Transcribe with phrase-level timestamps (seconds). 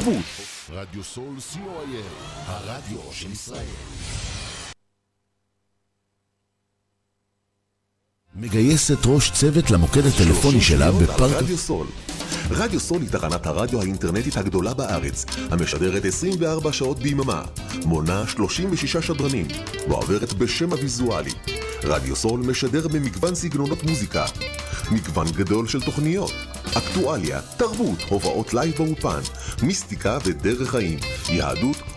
[0.00, 0.24] תרבות.
[0.70, 2.04] רדיו סול co.il,
[2.46, 3.64] הרדיו של ישראל.
[8.34, 11.42] מגייסת ראש צוות למוקד הטלפוני שלה בפארק...
[11.42, 11.86] רדיו סול.
[12.52, 17.42] רדיו סול היא תחנת הרדיו האינטרנטית הגדולה בארץ, המשדרת 24 שעות ביממה,
[17.84, 19.46] מונה 36 שדרנים,
[19.88, 21.30] ועוברת בשם הוויזואלי.
[21.84, 24.24] רדיו סול משדר במגוון סגנונות מוזיקה,
[24.90, 26.32] מגוון גדול של תוכניות,
[26.78, 29.20] אקטואליה, תרבות, הופעות לייב, אופנה,
[29.62, 30.98] מיסטיקה ודרך חיים,
[31.28, 31.76] יהדות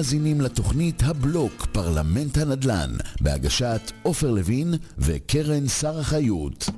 [0.00, 2.90] מאזינים לתוכנית הבלוק פרלמנט הנדל"ן
[3.20, 6.70] בהגשת עופר לוין וקרן שר החיות.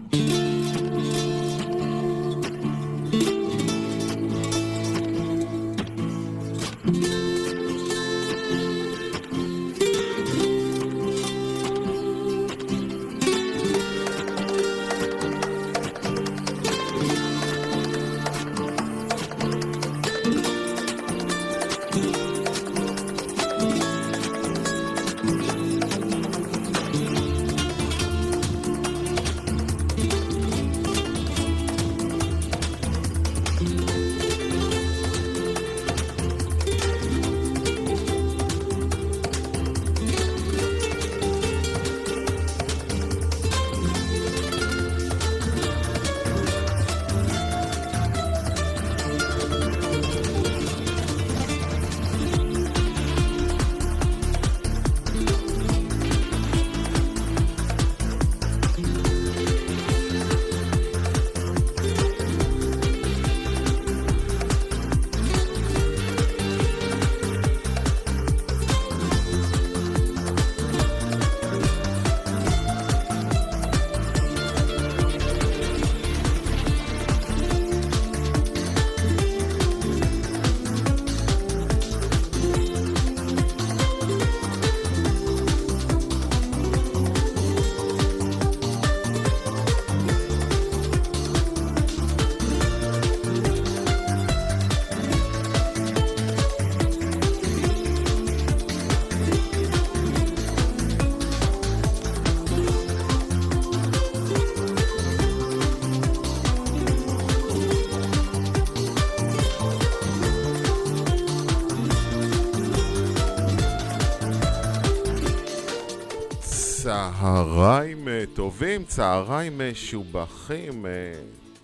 [117.11, 120.91] צהריים אה, טובים, צהריים משובחים, אה,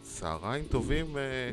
[0.03, 1.51] צהריים טובים, אה,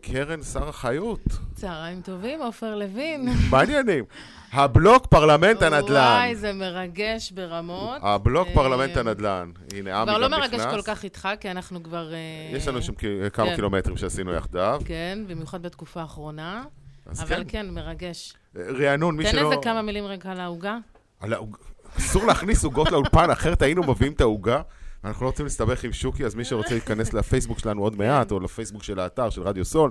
[0.00, 1.20] קרן שר החיות.
[1.54, 3.28] צהריים טובים, עופר לוין.
[3.50, 4.04] מה העניינים?
[4.52, 5.94] הבלוק פרלמנט הנדל"ן.
[6.16, 7.98] וואי, זה מרגש ברמות.
[8.02, 9.50] הבלוק אה, פרלמנט הנדל"ן.
[9.74, 10.60] הנה, עמי כבר גם לא נכנס.
[10.60, 12.12] מרגש כל כך איתך, כי אנחנו כבר...
[12.12, 12.18] אה,
[12.56, 12.92] יש לנו שם
[13.32, 13.54] כמה כן.
[13.54, 14.80] קילומטרים שעשינו יחדיו.
[14.84, 16.64] כן, במיוחד בתקופה האחרונה.
[17.10, 17.42] אבל כן.
[17.48, 18.34] כן, מרגש.
[18.56, 19.50] רענון, מי תן שלא...
[19.52, 20.76] איזה כמה מילים רגע על העוגה.
[21.20, 21.58] על העוג-
[21.98, 24.62] אסור להכניס עוגות לאולפן, אחרת היינו מביאים את העוגה.
[25.04, 28.40] אנחנו לא רוצים להסתבך עם שוקי, אז מי שרוצה להיכנס לפייסבוק שלנו עוד מעט, או
[28.40, 29.90] לפייסבוק של האתר של רדיו סול,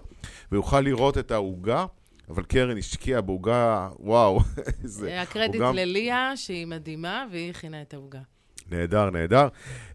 [0.51, 1.85] ויוכל לראות את העוגה.
[2.29, 4.39] אבל קרן השקיעה בעוגה, וואו,
[4.83, 5.07] איזה...
[5.07, 8.19] אה, הקרדיט עוגה לליה, שהיא מדהימה, והיא הכינה את העוגה.
[8.71, 9.47] נהדר, נהדר.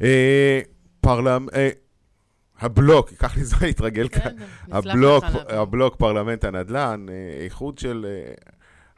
[0.03, 0.61] אה,
[1.01, 1.47] פרלמ...
[1.55, 1.71] אה,
[2.61, 4.21] הבלוק, ייקח לי זמן להתרגל כאן.
[4.21, 5.25] בסדר, נסלח הבלוק.
[5.49, 8.07] הבלוק פרלמנט הנדל"ן, אה, איחוד של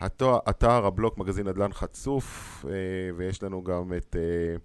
[0.03, 2.73] אה, אתר, הבלוק מגזין נדל"ן חצוף, אה,
[3.17, 4.57] ויש לנו גם את, אה,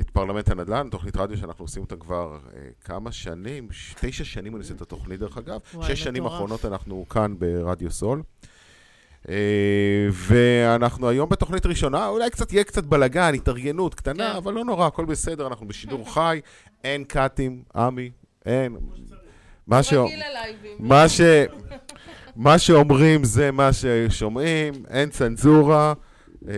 [0.00, 3.68] את פרלמנט הנדל"ן, תוכנית רדיו שאנחנו עושים אותה כבר אה, כמה שנים,
[4.00, 6.26] תשע שנים אני עושה את התוכנית דרך אגב, וואי, שש שנים.
[6.26, 8.22] אחרונות אנחנו כאן ברדיו סול.
[10.12, 14.36] ואנחנו היום בתוכנית ראשונה, אולי קצת יהיה קצת בלאגן, התארגנות קטנה, כן.
[14.36, 16.40] אבל לא נורא, הכל בסדר, אנחנו בשידור חי,
[16.84, 18.10] אין קאטים, עמי,
[18.46, 18.76] אין.
[19.66, 19.94] מה ש...
[20.78, 21.20] מה, ש...
[22.36, 25.94] מה שאומרים זה מה ששומעים, אין צנזורה.
[26.48, 26.54] אה,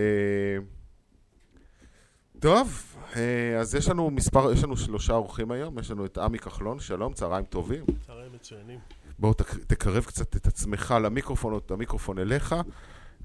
[2.41, 2.83] טוב,
[3.17, 6.81] אה, אז יש לנו מספר, יש לנו שלושה אורחים היום, יש לנו את עמי כחלון,
[6.81, 7.85] שלום, צהריים טובים.
[8.07, 8.79] צהריים מצוינים.
[9.19, 12.55] בואו תק- תקרב קצת את עצמך למיקרופון, או את המיקרופון אליך.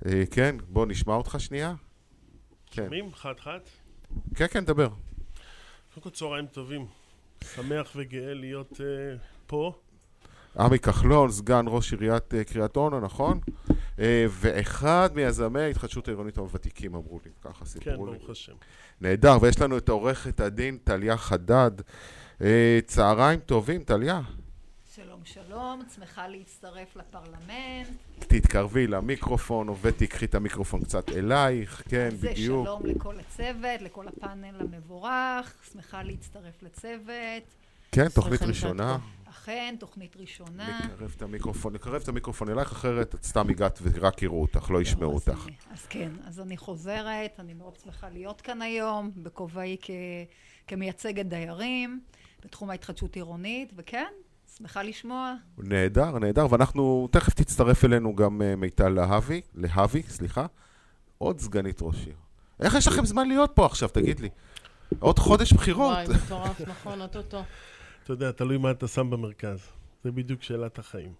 [0.05, 1.73] אה, כן, בוא נשמע אותך שנייה.
[2.71, 3.11] כן, שומעים?
[3.13, 3.59] חד חד.
[4.35, 4.87] כן, כן, דבר.
[5.93, 6.85] קודם כל צהריים טובים.
[7.55, 9.17] שמח וגאה להיות uh,
[9.47, 9.73] פה.
[10.59, 13.39] עמי כחלון, סגן ראש עיריית אה, קריית אונו, נכון?
[13.99, 18.17] אה, ואחד מיזמי ההתחדשות העירונית הוותיקים, אמרו לי, ככה כן, סיפרו לי.
[18.17, 18.53] ברוך השם.
[19.01, 21.71] נהדר, ויש לנו את עורכת הדין טליה חדד.
[22.41, 24.21] אה, צהריים טובים, טליה.
[24.95, 27.87] שלום שלום, שמחה להצטרף לפרלמנט.
[28.19, 32.65] תתקרבי למיקרופון, ותיקחי את המיקרופון קצת אלייך, כן, זה בדיוק.
[32.65, 37.43] שלום לכל הצוות, לכל הפאנל המבורך, שמחה להצטרף לצוות.
[37.91, 38.97] כן, תוכנית ראשונה.
[39.31, 40.79] אכן, תוכנית ראשונה.
[40.93, 44.81] נקרב את המיקרופון, נקרב את המיקרופון אלייך, אחרת את סתם הגעת ורק יראו אותך, לא
[44.81, 45.45] ישמעו אז אותך.
[45.47, 49.77] אני- אז כן, אז אני חוזרת, אני מאוד שמחה להיות כאן היום, בכובעי
[50.67, 52.01] כמייצגת דיירים
[52.45, 54.07] בתחום ההתחדשות עירונית, וכן,
[54.57, 55.33] שמחה לשמוע.
[55.57, 60.45] נהדר, נהדר, ואנחנו, תכף תצטרף אלינו גם אה, מיטל להבי, להבי, סליחה,
[61.17, 62.15] עוד סגנית ראש עיר.
[62.59, 64.29] איך יש לכם זמן להיות פה עכשיו, תגיד לי?
[64.99, 65.91] עוד חודש בחירות.
[66.07, 67.43] וואי, מטורף, נכון, אוטוטו.
[68.03, 69.59] אתה יודע, תלוי מה אתה שם במרכז.
[70.03, 71.13] זה בדיוק שאלת החיים.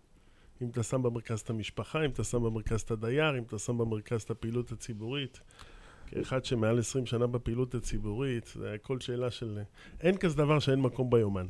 [0.61, 3.77] אם אתה שם במרכז את המשפחה, אם אתה שם במרכז את הדייר, אם אתה שם
[3.77, 5.39] במרכז את הפעילות הציבורית.
[6.07, 9.59] כאחד שמעל 20 שנה בפעילות הציבורית, זה הכל שאלה של...
[10.01, 11.47] אין כזה דבר שאין מקום ביומן.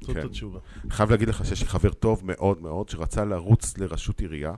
[0.00, 0.26] זאת כן.
[0.26, 0.58] התשובה.
[0.90, 4.54] חייב להגיד לך שיש לי חבר טוב מאוד מאוד, שרצה לרוץ לראשות עירייה,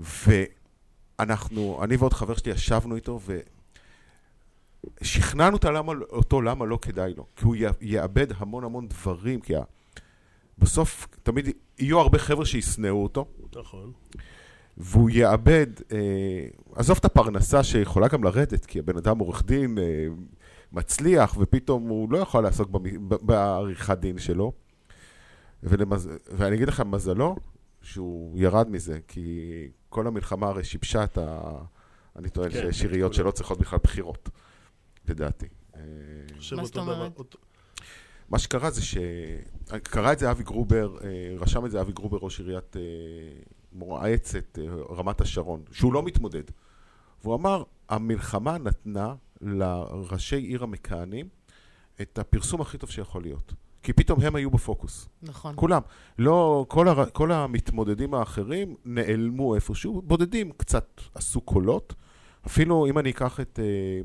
[0.00, 3.53] ואנחנו, אני ועוד חבר שלי ישבנו איתו, ושכנענו
[5.52, 7.26] אותו למה, אותו למה לא כדאי לו.
[7.36, 9.62] כי הוא יאבד המון המון דברים, כי ה-
[10.58, 11.48] בסוף תמיד
[11.78, 13.26] יהיו הרבה חבר'ה שישנאו אותו,
[13.56, 13.92] נכון.
[14.76, 20.06] והוא יאבד, אה, עזוב את הפרנסה שיכולה גם לרדת, כי הבן אדם עורך דין אה,
[20.72, 22.70] מצליח, ופתאום הוא לא יכול לעסוק
[23.00, 24.52] בעריכת דין שלו.
[25.62, 26.10] ולמז...
[26.32, 27.36] ואני אגיד לך, מזלו,
[27.82, 29.50] שהוא ירד מזה, כי
[29.88, 31.40] כל המלחמה הרי שיבשה את ה...
[32.16, 33.14] אני טוען כן, שיש עיריות.
[33.14, 34.28] שלא צריכות בכלל בחירות,
[35.08, 35.46] לדעתי.
[35.76, 35.80] אה,
[36.56, 37.20] מה זאת אומרת?
[38.30, 38.96] מה שקרה זה ש...
[39.82, 41.08] קרא את זה אבי גרובר, אה,
[41.38, 42.82] רשם את זה אבי גרובר, ראש עיריית אה,
[43.72, 44.58] מועצת
[44.90, 46.42] רמת השרון, שהוא לא מתמודד.
[47.22, 51.28] והוא אמר, המלחמה נתנה לראשי עיר המכהנים
[52.00, 53.54] את הפרסום הכי טוב שיכול להיות.
[53.82, 55.08] כי פתאום הם היו בפוקוס.
[55.22, 55.52] נכון.
[55.56, 55.82] כולם.
[56.18, 57.10] לא, כל, הר...
[57.10, 61.94] כל המתמודדים האחרים נעלמו איפשהו, בודדים קצת עשו קולות.
[62.46, 64.00] אפילו אם אני אקח את אה,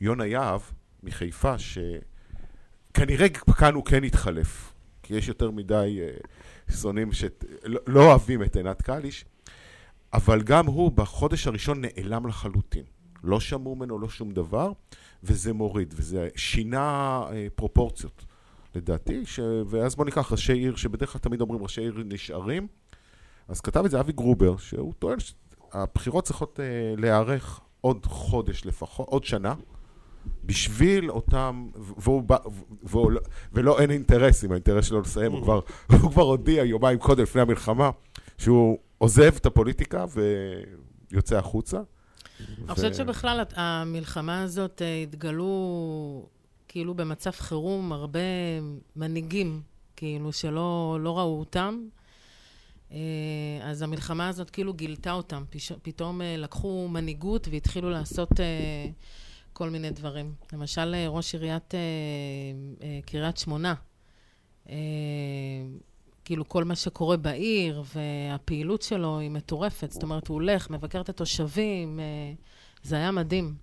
[0.00, 0.60] יונה יהב
[1.02, 6.10] מחיפה, שכנראה כאן הוא כן יתחלף, כי יש יותר מדי אה,
[6.76, 9.24] שונאים שלא לא אוהבים את עינת קליש,
[10.12, 12.84] אבל גם הוא בחודש הראשון נעלם לחלוטין.
[13.24, 14.72] לא שמעו ממנו לא שום דבר,
[15.22, 18.24] וזה מוריד, וזה שינה אה, פרופורציות.
[18.74, 19.40] לדעתי, ש...
[19.66, 22.66] ואז בוא ניקח ראשי עיר, שבדרך כלל תמיד אומרים ראשי עיר נשארים,
[23.48, 29.08] אז כתב את זה אבי גרובר, שהוא טוען שהבחירות צריכות אה, להיערך עוד חודש לפחות,
[29.08, 29.54] עוד שנה,
[30.44, 32.36] בשביל אותם, והוא בא,
[32.82, 33.20] והוא, לא-
[33.52, 35.60] ולא אין אינטרסים, האינטרס שלו לסיים, הוא כבר,
[36.02, 37.90] הוא כבר הודיע יומיים קודם לפני המלחמה,
[38.38, 40.04] שהוא עוזב את הפוליטיקה
[41.12, 41.80] ויוצא החוצה.
[42.40, 46.26] אני חושבת שבכלל המלחמה הזאת אה, התגלו
[46.68, 48.20] כאילו במצב חירום הרבה
[48.96, 49.60] מנהיגים,
[49.96, 51.80] כאילו שלא לא ראו אותם.
[52.92, 52.98] אה,
[53.62, 55.44] אז המלחמה הזאת כאילו גילתה אותם.
[55.82, 58.30] פתאום אה, לקחו מנהיגות והתחילו לעשות
[59.58, 60.34] כל מיני דברים.
[60.52, 61.80] למשל, אה, ראש עיריית אה,
[62.82, 63.74] אה, קריית שמונה,
[64.68, 64.74] אה,
[66.24, 69.90] כאילו כל מה שקורה בעיר והפעילות שלו היא מטורפת.
[69.90, 72.04] זאת אומרת, הוא הולך, מבקר את התושבים, אה,
[72.82, 73.54] זה היה מדהים.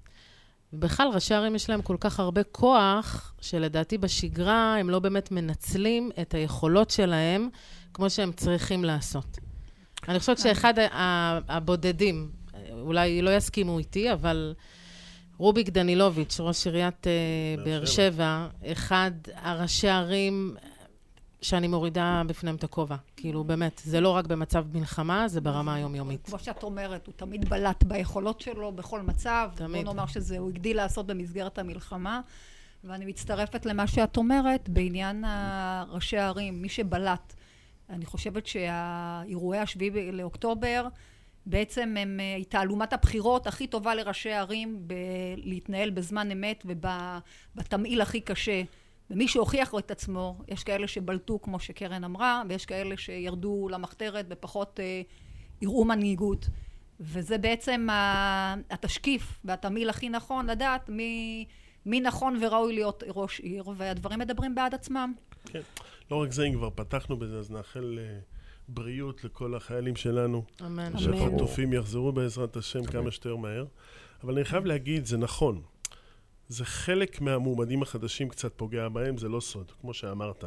[0.74, 6.12] ובכלל, ראשי ערים יש להם כל כך הרבה כוח, שלדעתי בשגרה הם לא באמת מנצלים
[6.22, 7.50] את היכולות שלהם
[7.94, 9.38] כמו שהם צריכים לעשות.
[10.08, 10.74] אני חושבת שאחד
[11.48, 12.32] הבודדים,
[12.72, 14.54] אולי לא יסכימו איתי, אבל
[15.38, 18.48] רוביק דנילוביץ', ראש עיריית אה, באר שבע.
[18.65, 20.56] אחד הראשי ערים
[21.42, 22.96] שאני מורידה בפניהם את הכובע.
[23.18, 26.25] כאילו, באמת, זה לא רק במצב מלחמה, זה ברמה היומיומית.
[26.25, 29.50] כמו שאת אומרת, הוא תמיד בלט ביכולות שלו, בכל מצב.
[29.56, 29.86] תמיד.
[29.86, 32.22] בוא נאמר שזה, הוא הגדיל לעשות במסגרת המלחמה.
[32.84, 35.24] ואני מצטרפת למה שאת אומרת בעניין
[35.89, 37.34] ראשי הערים, מי שבלט.
[37.89, 40.88] אני חושבת שהאירועי השביעי לאוקטובר,
[41.46, 44.88] בעצם הם אה, תעלומת הבחירות הכי טובה לראשי הערים
[45.38, 48.62] להתנהל בזמן אמת ובתמהיל הכי קשה.
[49.10, 54.80] ומי שהוכיח את עצמו, יש כאלה שבלטו, כמו שקרן אמרה, ויש כאלה שירדו למחתרת ופחות
[54.80, 55.02] אה,
[55.86, 56.48] מנהיגות.
[57.00, 57.88] וזה בעצם
[58.70, 61.46] התשקיף והתמהיל הכי נכון לדעת מי,
[61.86, 65.14] מי נכון וראוי להיות ראש עיר, והדברים מדברים בעד עצמם.
[65.46, 65.62] כן.
[66.12, 68.20] לא רק זה, אם כבר פתחנו בזה, אז נאחל אה,
[68.67, 70.43] בריאות לכל החיילים שלנו.
[70.62, 70.98] אמן.
[70.98, 73.65] שהחטופים יחזרו בעזרת השם כמה שיותר מהר.
[74.24, 75.62] אבל אני חייב להגיד, זה נכון.
[76.48, 80.43] זה חלק מהמועמדים החדשים קצת פוגע בהם, זה לא סוד, כמו שאמרת.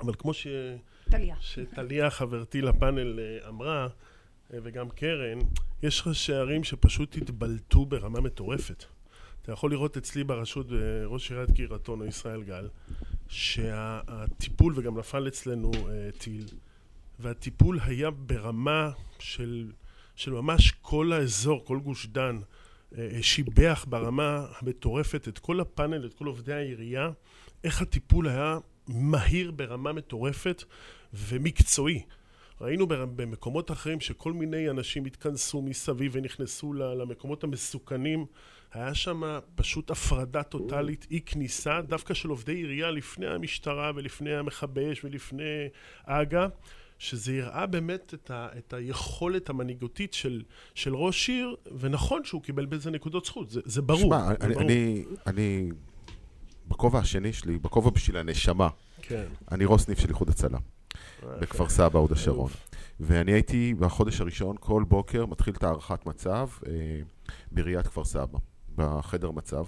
[0.00, 0.46] אבל כמו ש...
[1.10, 1.36] טליה.
[1.40, 3.88] שטליה חברתי לפאנל אה, אמרה,
[4.52, 5.38] אה, וגם קרן,
[5.82, 8.84] יש ראשי ערים שפשוט התבלטו ברמה מטורפת.
[9.42, 12.68] אתה יכול לראות אצלי ברשות, אה, ראש עיריית קריית אונו, ישראל גל,
[13.28, 15.70] שהטיפול, וגם נפל אצלנו
[16.18, 16.44] טיל,
[17.22, 19.72] והטיפול היה ברמה של,
[20.16, 22.40] של ממש כל האזור, כל גוש דן,
[22.98, 27.10] אה, אה, שיבח ברמה המטורפת את כל הפאנל, את כל עובדי העירייה,
[27.64, 30.64] איך הטיפול היה מהיר ברמה מטורפת
[31.14, 32.02] ומקצועי.
[32.60, 38.26] ראינו במקומות אחרים שכל מיני אנשים התכנסו מסביב ונכנסו למקומות המסוכנים.
[38.72, 39.22] היה שם
[39.54, 45.68] פשוט הפרדה טוטאלית, אי כניסה, דווקא של עובדי עירייה לפני המשטרה ולפני המכבי אש ולפני
[46.06, 46.46] הג"א,
[47.02, 50.42] שזה הראה באמת את, ה, את היכולת המנהיגותית של,
[50.74, 54.00] של ראש עיר, ונכון שהוא קיבל בזה נקודות זכות, זה, זה ברור.
[54.00, 54.66] שמע, אני, ברור.
[54.66, 55.70] אני, אני,
[56.68, 58.68] בכובע השני שלי, בכובע בשביל הנשמה,
[59.02, 59.24] כן.
[59.50, 60.58] אני ראש סניף של איחוד הצלה,
[61.22, 62.50] בכפר סבא, הוד השרון.
[63.00, 66.72] ואני הייתי בחודש הראשון, כל בוקר, מתחיל את הערכת מצב אה,
[67.52, 68.38] בעיריית כפר סבא,
[68.76, 69.64] בחדר מצב.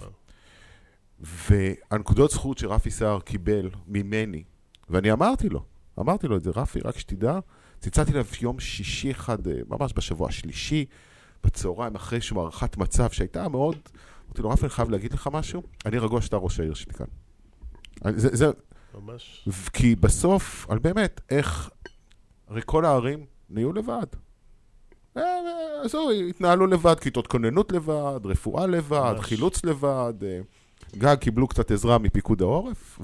[1.19, 4.43] והנקודות זכות שרפי סער קיבל ממני,
[4.89, 5.65] ואני אמרתי לו,
[5.99, 7.39] אמרתי לו את זה, רפי, רק שתדע,
[7.79, 10.85] צלצלתי אליו יום שישי אחד, אה, ממש בשבוע השלישי,
[11.43, 13.75] בצהריים, אחרי שהוא הערכת מצב שהייתה מאוד...
[14.25, 17.05] אמרתי לו, רפי, אני חייב להגיד לך משהו, אני רגוע שאתה ראש העיר שלי כאן.
[18.15, 18.45] זה, זה,
[19.01, 19.49] ממש.
[19.73, 21.69] כי בסוף, על באמת, איך...
[22.47, 24.05] הרי כל הערים נהיו לבד.
[25.17, 29.25] אה, אה, עזוב, התנהלו לבד, כיתות כוננות לבד, רפואה לבד, ממש.
[29.25, 30.13] חילוץ לבד,
[30.97, 32.99] גג קיבלו קצת עזרה מפיקוד העורף,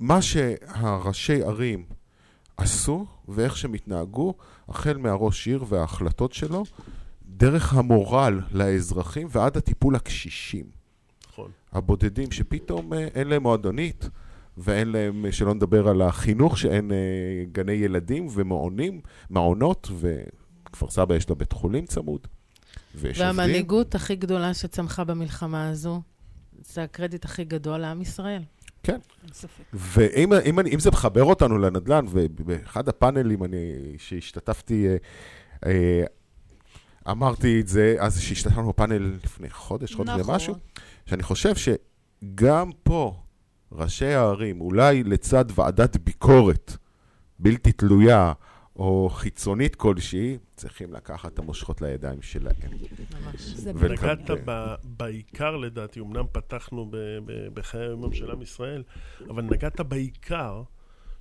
[0.00, 1.84] ומה שהראשי ערים
[2.56, 4.34] עשו, ואיך שהם התנהגו,
[4.68, 6.64] החל מהראש עיר וההחלטות שלו,
[7.26, 10.64] דרך המורל לאזרחים ועד הטיפול לקשישים.
[11.28, 11.50] נכון.
[11.72, 14.08] הבודדים שפתאום אה, אין להם מועדונית,
[14.56, 16.96] ואין להם, אה, שלא נדבר על החינוך, שאין אה,
[17.52, 22.20] גני ילדים ומעונים, מעונות, וכפר סבא יש לה בית חולים צמוד,
[22.94, 23.38] ויש עובדים.
[23.38, 26.02] והמנהיגות הכי גדולה שצמחה במלחמה הזו,
[26.64, 28.42] זה הקרדיט הכי גדול לעם ישראל.
[28.84, 28.98] כן.
[29.22, 29.62] אין ספק.
[29.72, 33.56] ואם אם, אני- אם זה מחבר אותנו לנדל"ן, ובאחד הפאנלים אני,
[33.98, 34.96] שהשתתפתי, אה,
[35.66, 36.02] אה,
[37.10, 40.30] אמרתי את זה, אז שהשתתפנו בפאנל לפני חודש, חודש נכון.
[40.30, 40.54] ומשהו,
[41.06, 43.14] שאני חושב שגם פה
[43.72, 46.76] ראשי הערים, אולי לצד ועדת ביקורת
[47.38, 48.32] בלתי תלויה
[48.76, 52.70] או חיצונית כלשהי, צריכים לקחת את המושכות לידיים שלהם.
[53.24, 53.66] ממש.
[53.66, 56.90] נגעת ב- בעיקר לדעתי, אמנם פתחנו
[57.54, 58.82] בחיי היום של עם ישראל,
[59.28, 60.62] אבל נגעת בעיקר,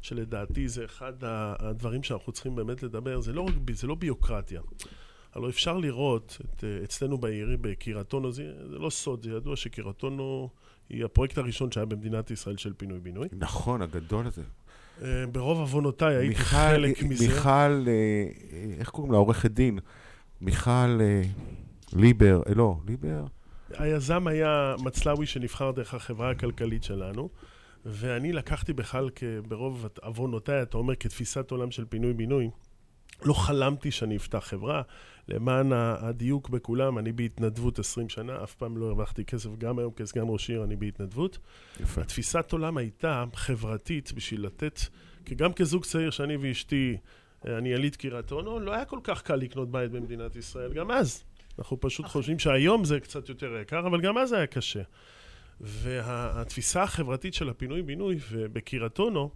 [0.01, 4.61] שלדעתי זה אחד הדברים שאנחנו צריכים באמת לדבר, זה לא זה לא ביוקרטיה.
[5.33, 9.55] הלוא אפשר לראות את, אה, אצלנו בעיר, בקריית אונו, זה, זה לא סוד, זה ידוע
[9.55, 10.49] שקריית אונו
[10.89, 13.27] היא הפרויקט הראשון שהיה במדינת ישראל של פינוי-בינוי.
[13.31, 14.43] נכון, הגדול הזה.
[15.03, 17.27] אה, ברוב עוונותיי הייתי מיכל, חלק מזה.
[17.27, 18.25] מיכל, אה,
[18.79, 19.17] איך קוראים לה?
[19.17, 19.79] עורכת דין.
[20.41, 21.21] מיכל, אה,
[21.93, 23.25] ליבר, אה, לא, ליבר.
[23.77, 27.29] היזם היה מצלאוי שנבחר דרך החברה הכלכלית שלנו,
[27.85, 29.09] ואני לקחתי בכלל,
[29.47, 32.49] ברוב עוונותיי, אתה אומר, כתפיסת עולם של פינוי-בינוי,
[33.23, 34.81] לא חלמתי שאני אפתח חברה.
[35.27, 40.23] למען הדיוק בכולם, אני בהתנדבות 20 שנה, אף פעם לא הרווחתי כסף, גם היום כסגן
[40.25, 41.37] ראש עיר אני בהתנדבות.
[41.79, 42.01] יפה.
[42.01, 44.79] התפיסת עולם הייתה חברתית בשביל לתת,
[45.25, 46.97] כי גם כזוג צעיר שאני ואשתי,
[47.47, 50.91] אה, אני יליד קריית אונו, לא היה כל כך קל לקנות בית במדינת ישראל, גם
[50.91, 51.23] אז.
[51.59, 54.81] אנחנו פשוט חושבים שהיום זה קצת יותר יקר, אבל גם אז היה קשה.
[55.61, 59.29] והתפיסה החברתית של הפינוי-בינוי, ובקריית אונו,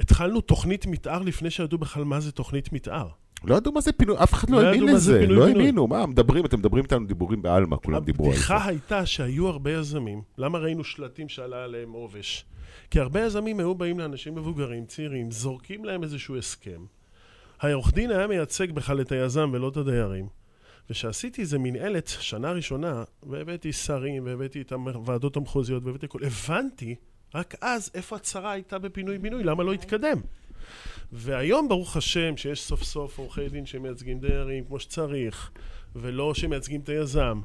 [0.00, 3.08] התחלנו תוכנית מתאר לפני שידעו בכלל מה זה תוכנית מתאר.
[3.44, 5.48] לא ידעו מה זה פינוי, אף אחד לא לא האמין לזה, לא.
[5.48, 8.38] האמינו, מה, מדברים, אתם מדברים איתנו דיבורים בעלמא, כולם דיברו על זה.
[8.38, 10.22] הבדיחה הייתה שהיו הרבה יזמים.
[10.38, 12.44] למה ראינו שלטים שעלה עליהם עובש?
[12.90, 16.80] כי הרבה יזמים היו באים לאנשים מבוגרים, צעירים, זורקים להם איזשהו הסכם.
[17.60, 20.26] העורך דין היה מייצג בכלל את היזם ולא את הדיירים.
[20.90, 26.94] וכשעשיתי איזה מנהלת שנה ראשונה, והבאתי שרים, והבאתי את הוועדות המחוזיות, והבאתי הכל, הבנתי
[27.34, 30.20] רק אז איפה הצרה הייתה בפינוי-בינוי, למה לא התקדם.
[31.12, 35.50] והיום, ברוך השם, שיש סוף סוף עורכי דין שמייצגים דיירים כמו שצריך,
[35.96, 37.40] ולא שמייצגים את היזם.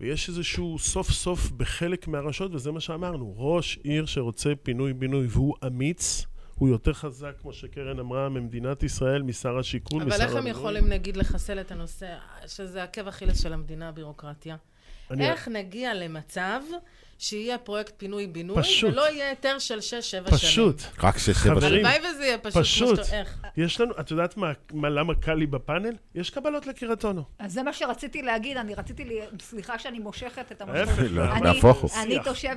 [0.00, 6.26] ויש איזשהו סוף סוף בחלק מהרשויות, וזה מה שאמרנו, ראש עיר שרוצה פינוי-בינוי והוא אמיץ,
[6.54, 10.50] הוא יותר חזק, כמו שקרן אמרה, ממדינת ישראל, משר השיכון, משר אבל איך הם הבינוי.
[10.50, 12.14] יכולים, נגיד, לחסל את הנושא,
[12.46, 14.56] שזה עקב אכילס של המדינה, הבירוקרטיה?
[15.10, 16.60] אני- איך נגיע למצב
[17.18, 18.92] שיהיה פרויקט פינוי-בינוי, פשוט.
[18.92, 20.24] ולא יהיה היתר של 6-7 שנים?
[20.24, 20.82] פשוט.
[21.02, 21.86] רק שש, שבע חברים, שנים.
[21.86, 22.62] הלוואי וזה יהיה פשוט.
[22.62, 23.04] פשוט.
[23.04, 23.38] שאתה- איך?
[23.56, 25.92] יש לנו, את יודעת מה, מה, למה קל לי בפאנל?
[26.14, 27.22] יש קבלות לקריית אונו.
[27.38, 31.10] אז זה מה שרציתי להגיד, אני רציתי, לי, סליחה שאני מושכת את המשמעות.
[31.10, 31.90] לא, אני- נהפוך הוא.
[32.02, 32.18] אני.
[32.24, 32.56] תושבת.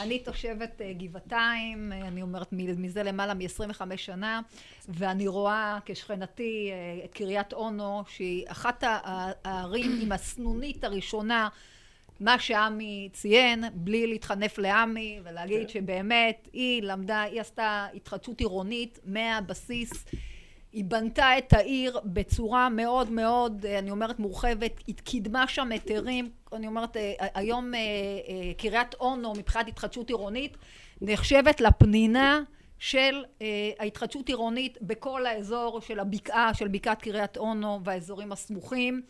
[0.00, 4.40] אני תושבת אה, גבעתיים, אה, אני אומרת מזה למעלה מ-25 שנה,
[4.88, 8.84] ואני רואה כשכנתי אה, את קריית אונו, שהיא אחת
[9.44, 11.48] הערים עם הסנונית הראשונה.
[12.20, 20.04] מה שעמי ציין, בלי להתחנף לעמי ולהגיד שבאמת היא למדה, היא עשתה התחדשות עירונית מהבסיס.
[20.72, 26.30] היא בנתה את העיר בצורה מאוד מאוד, אה, אני אומרת, מורחבת, היא קידמה שם היתרים,
[26.52, 30.56] אני אומרת, אה, היום אה, אה, קריית אונו מבחינת התחדשות עירונית
[31.00, 32.42] נחשבת לפנינה
[32.78, 39.02] של אה, ההתחדשות עירונית בכל האזור של הבקעה, של בקעת קריית אונו והאזורים הסמוכים.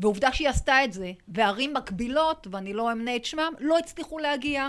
[0.00, 4.68] ועובדה שהיא עשתה את זה, וערים מקבילות, ואני לא אמנה את שמם, לא הצליחו להגיע.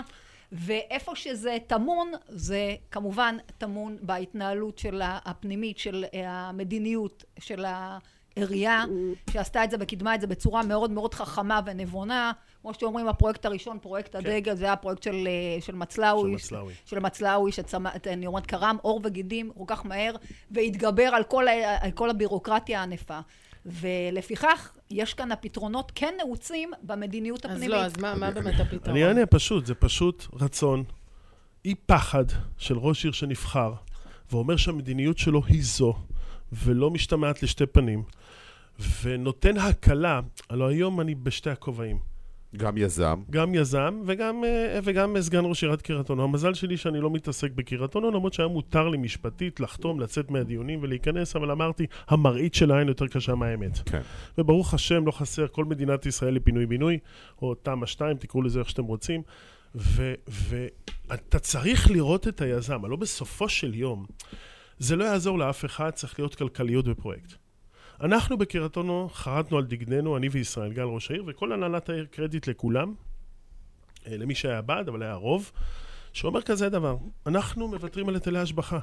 [0.52, 8.84] ואיפה שזה טמון, זה כמובן טמון בהתנהלות של הפנימית, של המדיניות, של העירייה,
[9.30, 12.32] שעשתה את זה וקידמה את זה בצורה מאוד מאוד חכמה ונבונה.
[12.62, 16.30] כמו שאומרים, הפרויקט הראשון, פרויקט הדגל, זה היה הפרויקט של, אה, של מצלאוי.
[16.30, 16.72] של מצלאוי.
[16.84, 20.16] של מצלאוי, שאני אומרת, קרם עור וגידים כל כך מהר,
[20.50, 21.44] והתגבר על כל,
[21.80, 23.20] על כל הבירוקרטיה הענפה.
[23.66, 27.70] ולפיכך, יש כאן הפתרונות כן נעוצים במדיניות אז הפנימית.
[27.70, 28.96] לא, אז מה מה באמת הפתרון?
[28.96, 30.84] אני אענה פשוט, זה פשוט רצון,
[31.64, 32.24] אי פחד
[32.58, 33.72] של ראש עיר שנבחר,
[34.30, 35.94] ואומר שהמדיניות שלו היא זו,
[36.52, 38.02] ולא משתמעת לשתי פנים,
[39.02, 40.20] ונותן הקלה,
[40.50, 42.11] הלוא היום אני בשתי הכובעים.
[42.56, 43.22] גם יזם.
[43.30, 46.24] גם יזם וגם, אה, וגם סגן ראש עיריית קריית אונו.
[46.24, 50.78] המזל שלי שאני לא מתעסק בקריית אונו, למרות שהיה מותר לי משפטית לחתום, לצאת מהדיונים
[50.82, 53.78] ולהיכנס, אבל אמרתי, המראית של העין יותר קשה מהאמת.
[53.78, 54.00] כן.
[54.38, 56.98] וברוך השם, לא חסר כל מדינת ישראל לפינוי-בינוי,
[57.42, 59.22] או תמ"א 2, תקראו לזה איך שאתם רוצים.
[59.74, 64.06] ואתה צריך לראות את היזם, הלוא בסופו של יום,
[64.78, 67.41] זה לא יעזור לאף אחד, צריך להיות כלכליות בפרויקט.
[68.02, 72.46] אנחנו בקריית אונו חרטנו על דגננו, אני וישראל גל ראש העיר, וכל הנהלת העיר קרדיט
[72.46, 72.94] לכולם,
[74.06, 75.52] אה, למי שהיה בעד, אבל היה רוב,
[76.12, 78.78] שאומר כזה דבר, אנחנו מוותרים על היטלי השבחה.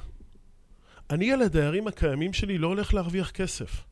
[1.10, 3.86] אני על הדיירים הקיימים שלי לא הולך להרוויח כסף.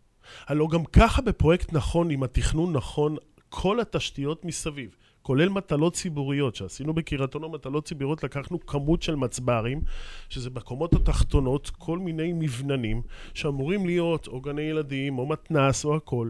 [0.45, 3.15] הלוא גם ככה בפרויקט נכון, עם התכנון נכון,
[3.49, 4.95] כל התשתיות מסביב,
[5.27, 9.81] כולל מטלות ציבוריות, שעשינו בקריית אונו מטלות ציבוריות, לקחנו כמות של מצברים,
[10.29, 13.01] שזה בקומות התחתונות, כל מיני מבננים,
[13.33, 16.29] שאמורים להיות או גני ילדים, או מתנ"ס, או הכל.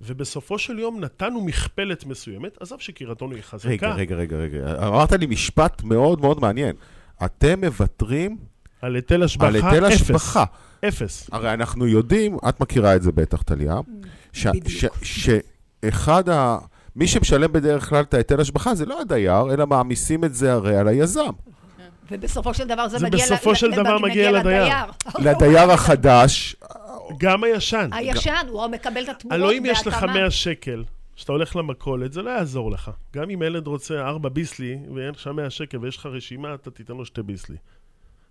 [0.00, 3.68] ובסופו של יום נתנו מכפלת מסוימת, עזוב שקריית אונו היא חזקה.
[3.68, 4.88] רגע, רגע, רגע, רגע.
[4.88, 6.76] אמרת לי משפט מאוד מאוד מעניין.
[7.24, 8.36] אתם מוותרים
[8.82, 9.84] על היטל השבחה, על היטל.
[9.84, 10.44] השבחה.
[10.88, 11.30] אפס.
[11.32, 13.80] הרי אנחנו יודעים, את מכירה את זה בטח, טליה,
[14.32, 14.68] ש- בדיוק.
[15.02, 15.24] ש-
[15.82, 16.58] שאחד ה...
[16.96, 20.76] מי שמשלם בדרך כלל את ההיטל השבחה זה לא הדייר, אלא מעמיסים את זה הרי
[20.76, 21.30] על היזם.
[22.10, 24.74] ובסופו של דבר זה, זה מגיע, בסופו של דבר מגיע לדייר.
[25.18, 26.56] לדייר החדש,
[27.18, 27.88] גם הישן.
[27.92, 30.12] הישן, הוא מקבל את התמורות הלוא אם יש לך בהתאמה.
[30.12, 30.84] 100 שקל,
[31.16, 32.90] שאתה הולך למכולת, זה לא יעזור לך.
[33.14, 36.94] גם אם ילד רוצה 4 ביסלי, ואין לך 100 שקל ויש לך רשימה, אתה תיתן
[36.94, 37.56] לו שתי ביסלי.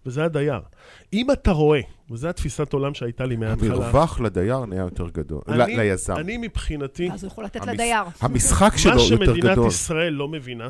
[0.05, 0.59] וזה הדייר.
[1.13, 1.79] אם אתה רואה,
[2.11, 6.13] וזו התפיסת עולם שהייתה לי מההתחלה, המרווח לדייר נהיה יותר גדול, ל- אני- ליזם.
[6.17, 8.03] אני מבחינתי, אז הוא יכול לתת המס- לדייר.
[8.21, 9.67] המשחק שלו מה יותר שמדינת גדול.
[9.67, 10.69] ישראל לא מבינה,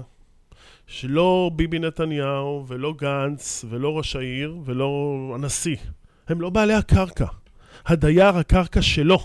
[0.87, 5.75] שלא ביבי נתניהו, ולא גנץ, ולא ראש העיר, ולא הנשיא,
[6.27, 7.25] הם לא בעלי הקרקע.
[7.85, 9.19] הדייר, הקרקע שלו.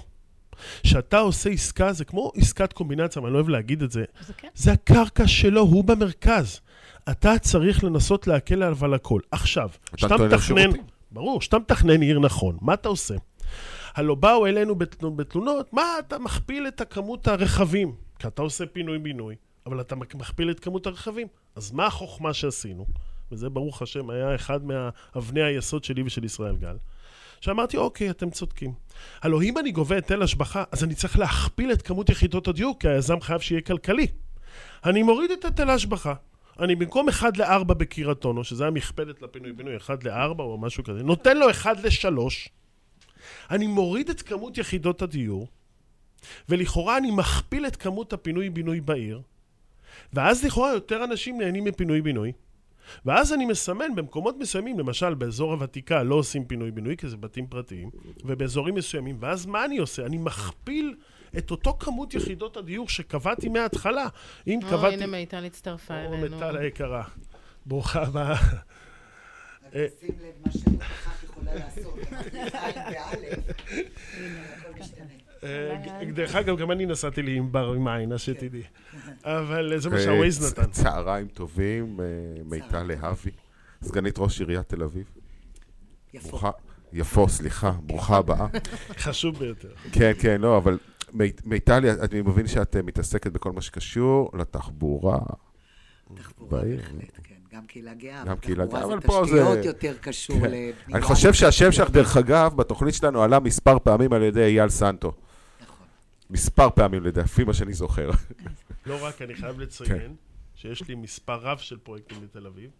[0.82, 4.04] כשאתה עושה עסקה, זה כמו עסקת קומבינציה, אבל אני לא אוהב להגיד את זה.
[4.26, 4.48] זה כן.
[4.54, 6.60] זה הקרקע שלו, הוא במרכז.
[7.10, 9.20] אתה צריך לנסות להקל עליו על הכל.
[9.30, 10.70] עכשיו, כשאתה מתכנן.
[11.12, 13.14] ברור, כשאתה מתכנן עיר נכון, מה אתה עושה?
[13.94, 17.94] הלוא באו אלינו בתלונות, בתלונות, מה אתה מכפיל את הכמות הרכבים?
[18.18, 19.34] כי אתה עושה פינוי-בינוי,
[19.66, 21.26] אבל אתה מכפיל את כמות הרכבים.
[21.56, 22.86] אז מה החוכמה שעשינו?
[23.32, 26.76] וזה ברוך השם היה אחד מאבני היסוד שלי ושל ישראל גל.
[27.40, 28.72] שאמרתי, אוקיי, אתם צודקים.
[29.22, 32.88] הלוא אם אני גובה היטל השבחה, אז אני צריך להכפיל את כמות יחידות הדיור, כי
[32.88, 34.06] היזם חייב שיהיה כלכלי.
[34.84, 36.14] אני מוריד את היטל ההשבחה.
[36.60, 41.50] אני במקום 1 ל-4 בקירתונו, שזה המכפלת לפינוי-בינוי, 1 ל-4 או משהו כזה, נותן לו
[41.50, 42.18] 1 ל-3,
[43.50, 45.48] אני מוריד את כמות יחידות הדיור,
[46.48, 49.20] ולכאורה אני מכפיל את כמות הפינוי-בינוי בעיר,
[50.12, 52.32] ואז לכאורה יותר אנשים נהנים מפינוי-בינוי,
[53.04, 57.90] ואז אני מסמן במקומות מסוימים, למשל באזור הוותיקה לא עושים פינוי-בינוי, כי זה בתים פרטיים,
[58.24, 60.06] ובאזורים מסוימים, ואז מה אני עושה?
[60.06, 60.94] אני מכפיל
[61.38, 64.06] את אותו כמות יחידות הדיור שקבעתי מההתחלה.
[64.46, 64.94] אם או, קבעתי...
[64.94, 66.36] הנה מיטל הצטרפה או, אלינו.
[66.36, 67.04] מיטל היקרה.
[67.66, 68.36] ברוכה הבאה.
[69.72, 70.52] שים לב מה
[71.22, 71.98] יכולה לעשות.
[75.44, 75.82] אה,
[76.14, 78.62] דרך אגב, גם אני נסעתי לי עם בר עם עין, אז שתדעי.
[79.24, 80.70] אבל זה מה אה, שהווייז נתן.
[80.70, 82.04] צהריים טובים, אה,
[82.44, 83.30] מיטל להבי,
[83.82, 85.10] סגנית ראש עיריית תל אביב.
[86.14, 86.38] יפו.
[86.92, 88.46] יפו, סליחה, ברוכה הבאה.
[88.96, 89.68] חשוב ביותר.
[89.92, 90.78] כן, כן, לא, אבל
[91.12, 95.18] מי- מיטל, אני מבין שאת אה, מתעסקת בכל מה שקשור לתחבורה.
[96.14, 96.60] תחבורה.
[96.62, 97.34] בהחלט, כן.
[97.52, 98.24] גם קהילה גאה.
[98.24, 100.42] גם קהילה גאה, אבל פה זה- תשתיות יותר קשור כן.
[100.44, 100.72] לבנייה.
[100.92, 105.12] אני חושב שהשם שלך, דרך אגב, בתוכנית שלנו עלה מספר פעמים על ידי אייל סנטו.
[105.62, 105.86] נכון.
[106.30, 108.10] מספר פעמים לפי מה שאני זוכר.
[108.86, 109.60] לא רק, אני חייב כן.
[109.62, 110.14] לציין
[110.54, 112.70] שיש לי מספר רב של פרויקטים בתל אביב,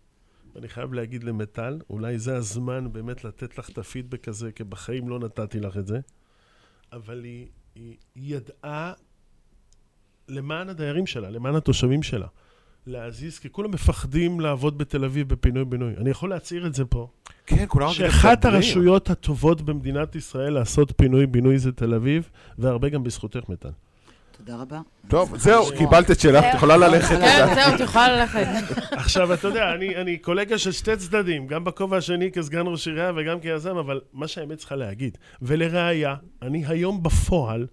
[0.54, 5.08] ואני חייב להגיד למיטל, אולי זה הזמן באמת לתת לך את הפידבק הזה, כי בחיים
[5.08, 6.00] לא נתתי לך את זה,
[6.92, 7.46] אבל היא,
[7.80, 8.92] היא, ידעה
[10.28, 12.26] למען הדיירים שלה, למען התושבים שלה,
[12.86, 15.94] להזיז, כי כולם מפחדים לעבוד בתל אביב בפינוי-בינוי.
[15.96, 17.08] אני יכול להצהיר את זה פה.
[17.46, 18.44] כן, כולם שאחת.
[18.44, 23.70] הרשויות הטובות במדינת ישראל לעשות פינוי-בינוי זה תל אביב, והרבה גם בזכותך, מיטל.
[24.44, 24.80] תודה רבה.
[25.08, 27.18] טוב, זהו, קיבלת את שלך, את יכולה ללכת.
[27.18, 28.46] כן, זהו, את יכולה ללכת.
[28.92, 33.12] עכשיו, אתה יודע, אני, אני קולגה של שתי צדדים, גם בכובע השני כסגן ראש עירייה
[33.16, 37.66] וגם כיזם, אבל מה שהאמת צריכה להגיד, ולראיה, אני היום בפועל,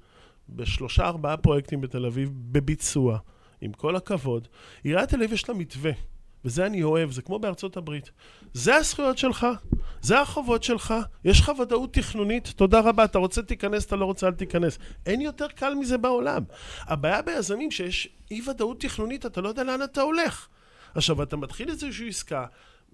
[0.50, 3.18] בשלושה ארבעה פרויקטים בתל אביב, בביצוע,
[3.62, 4.48] עם כל הכבוד,
[4.84, 5.92] עיריית תל אביב יש לה מתווה,
[6.46, 8.12] וזה אני אוהב, זה כמו בארצות הברית.
[8.54, 9.48] זה הזכויות שלך,
[10.02, 10.94] זה החובות שלך,
[11.26, 14.80] יש לך ודאות תכנונית, תודה רבה, אתה רוצה תיכנס, אתה לא רוצה אל תיכנס.
[15.06, 16.44] אין יותר קל מזה בעולם.
[16.82, 20.48] הבעיה ביזמים שיש אי ודאות תכנונית, אתה לא יודע לאן אתה הולך.
[20.96, 22.46] עכשיו, אתה מתחיל איזושהי עסקה,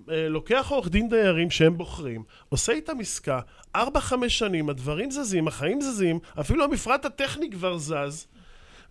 [0.10, 3.39] אה, לוקח עורך דין דיירים שהם בוחרים, עושה איתם עסקה,
[3.75, 3.79] 4-5
[4.27, 8.27] שנים, הדברים זזים, החיים זזים, אפילו המפרט הטכני כבר זז,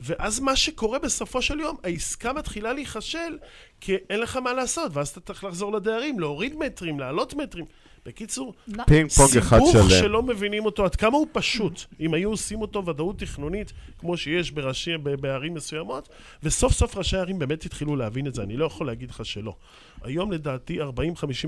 [0.03, 3.38] ואז מה שקורה בסופו של יום, העסקה מתחילה להיכשל,
[3.81, 7.65] כי אין לך מה לעשות, ואז אתה צריך לחזור לדיירים, להוריד מטרים, להעלות מטרים.
[8.07, 8.55] בקיצור,
[8.87, 10.01] פינג פונג אחד סיבוך שלם.
[10.01, 14.51] שלא מבינים אותו, עד כמה הוא פשוט, אם היו עושים אותו ודאות תכנונית, כמו שיש
[14.51, 16.09] בראשי, בערים מסוימות,
[16.43, 19.57] וסוף סוף ראשי הערים באמת התחילו להבין את זה, אני לא יכול להגיד לך שלא.
[20.03, 20.85] היום לדעתי 40-50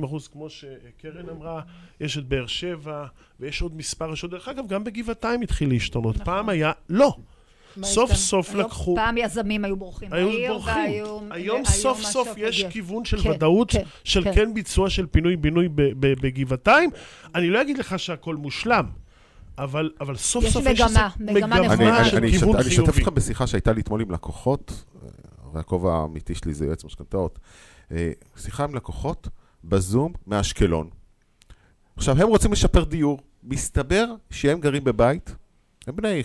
[0.05, 1.63] אחוז, כמו שקרן אמרה,
[2.01, 3.07] יש את באר שבע,
[3.41, 6.17] ויש עוד מספר רשויות, דרך אגב, גם בגבעתיים התחיל להשתנות.
[6.25, 7.17] פעם היה, לא.
[7.77, 8.27] מה סוף השתנה?
[8.27, 8.95] סוף היום לקחו...
[8.97, 10.75] פעם יזמים היו בורחים היו בורחים.
[10.75, 12.71] והיום- היום והיום סוף סוף יש הגיע.
[12.71, 14.35] כיוון של כן, ודאות כן, של כן.
[14.35, 15.69] כן ביצוע של פינוי-בינוי
[16.01, 16.91] בגבעתיים.
[17.35, 18.87] אני לא אגיד לך שהכל מושלם,
[19.59, 21.99] אבל אבל סוף יש סוף יש איזה מגמה, מגמה נכונה.
[22.01, 23.01] אני, של אני, כיוון אשת- אני אשתף חיובי.
[23.05, 24.85] אותך בשיחה שהייתה לי אתמול עם לקוחות,
[25.45, 27.39] הרי הכובע האמיתי שלי זה יועץ משכנתאות.
[27.93, 29.29] אה, שיחה עם לקוחות
[29.65, 30.89] בזום מאשקלון.
[31.97, 33.19] עכשיו, הם רוצים לשפר דיור.
[33.43, 35.35] מסתבר שהם גרים בבית,
[35.89, 36.23] הם בני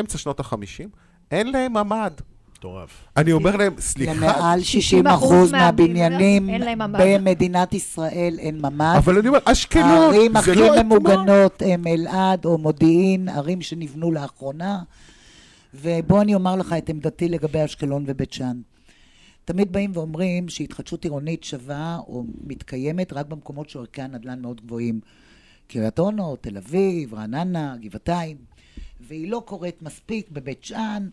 [0.00, 0.88] אמצע שנות החמישים,
[1.30, 2.12] אין להם ממ"ד.
[2.58, 3.04] מטורף.
[3.16, 7.00] אני אומר להם, סליחה, למעל 60 60% אחוז מהבניינים מהבניינים אין להם ממ"ד.
[7.02, 8.94] במדינת ישראל אין ממ"ד.
[8.98, 10.98] אבל אני אומר, אשקלון, הערים זה הכי לא אתמול.
[10.98, 14.82] ממוגנות הם אלעד או מודיעין, ערים שנבנו לאחרונה.
[15.74, 18.60] ובוא אני אומר לך את עמדתי לגבי אשקלון ובית שאן.
[19.44, 25.00] תמיד באים ואומרים שהתחדשות עירונית שווה או מתקיימת רק במקומות שערכי הנדל"ן מאוד גבוהים.
[25.68, 28.36] קריית אונו, תל אביב, רעננה, גבעתיים.
[29.00, 31.08] והיא לא קורית מספיק בבית שאן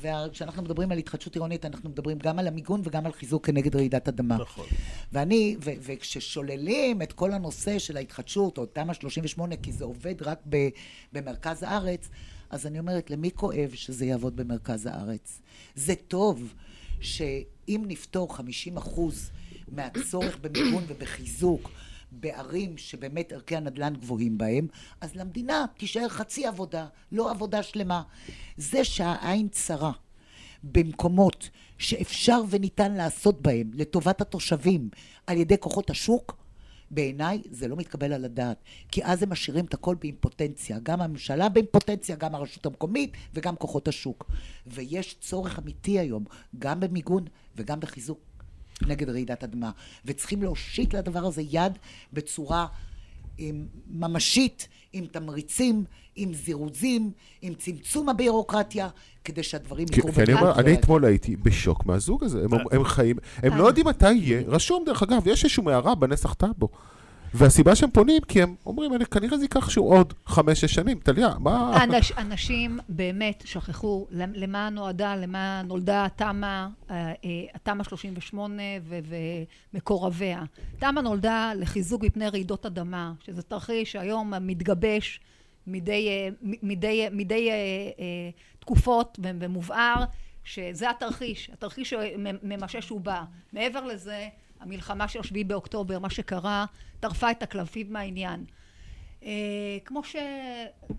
[0.00, 4.08] וכשאנחנו מדברים על התחדשות עירונית, אנחנו מדברים גם על המיגון וגם על חיזוק כנגד רעידת
[4.08, 4.36] אדמה.
[4.36, 4.66] נכון.
[5.12, 10.38] ואני, ו- וכששוללים את כל הנושא של ההתחדשות, או תמ"א 38, כי זה עובד רק
[10.48, 10.68] ב-
[11.12, 12.08] במרכז הארץ,
[12.50, 15.40] אז אני אומרת, למי כואב שזה יעבוד במרכז הארץ?
[15.74, 16.54] זה טוב
[17.00, 19.30] שאם נפתור 50 אחוז
[19.68, 21.70] מהצורך במיגון ובחיזוק
[22.20, 24.66] בערים שבאמת ערכי הנדל"ן גבוהים בהם,
[25.00, 28.02] אז למדינה תישאר חצי עבודה, לא עבודה שלמה.
[28.56, 29.92] זה שהעין צרה
[30.64, 34.88] במקומות שאפשר וניתן לעשות בהם לטובת התושבים
[35.26, 36.36] על ידי כוחות השוק,
[36.90, 38.56] בעיניי זה לא מתקבל על הדעת,
[38.90, 43.88] כי אז הם משאירים את הכל באימפוטנציה, גם הממשלה באימפוטנציה, גם הרשות המקומית וגם כוחות
[43.88, 44.30] השוק.
[44.66, 46.24] ויש צורך אמיתי היום,
[46.58, 47.24] גם במיגון
[47.56, 48.33] וגם בחיזוק
[48.86, 49.70] נגד רעידת אדמה,
[50.04, 51.72] וצריכים להושיט לדבר הזה יד
[52.12, 52.66] בצורה
[53.38, 55.84] עם, ממשית, עם תמריצים,
[56.16, 57.10] עם זירוזים,
[57.42, 58.88] עם צמצום הבירוקרטיה,
[59.24, 60.12] כדי שהדברים יקרו.
[60.12, 60.74] כי אני אומר, אני.
[60.74, 62.44] אתמול הייתי בשוק מהזוג הזה.
[62.44, 64.42] הם- הם חיים, הם לא יודעים מתי יהיה.
[64.46, 66.68] רשום, דרך אגב, יש איזושהי מערה בנסח טאבו.
[67.34, 70.98] והסיבה שהם פונים, כי הם אומרים, "אני- כנראה זה ייקח שהוא עוד חמש-שש שנים.
[70.98, 71.84] טליה, מה...
[71.84, 76.66] אנש, אנשים באמת שכחו למ- למה נועדה, למה נולדה התמ"א,
[77.54, 78.98] התמ"א 38 ו-
[79.74, 80.42] ומקורביה.
[80.78, 85.20] תמ"א נולדה לחיזוק מפני רעידות אדמה, שזה תרחיש שהיום מתגבש
[85.66, 90.04] מדי, אה, מ- מדי, מדי אה, אה, תקופות ומובהר
[90.44, 93.22] שזה התרחיש, התרחיש שממשש ובא.
[93.52, 94.28] מעבר לזה,
[94.60, 96.66] המלחמה של 7 באוקטובר, מה שקרה,
[97.00, 98.44] טרפה את הקלפים מהעניין.
[99.24, 99.30] אה,
[99.84, 100.16] כמו, ש...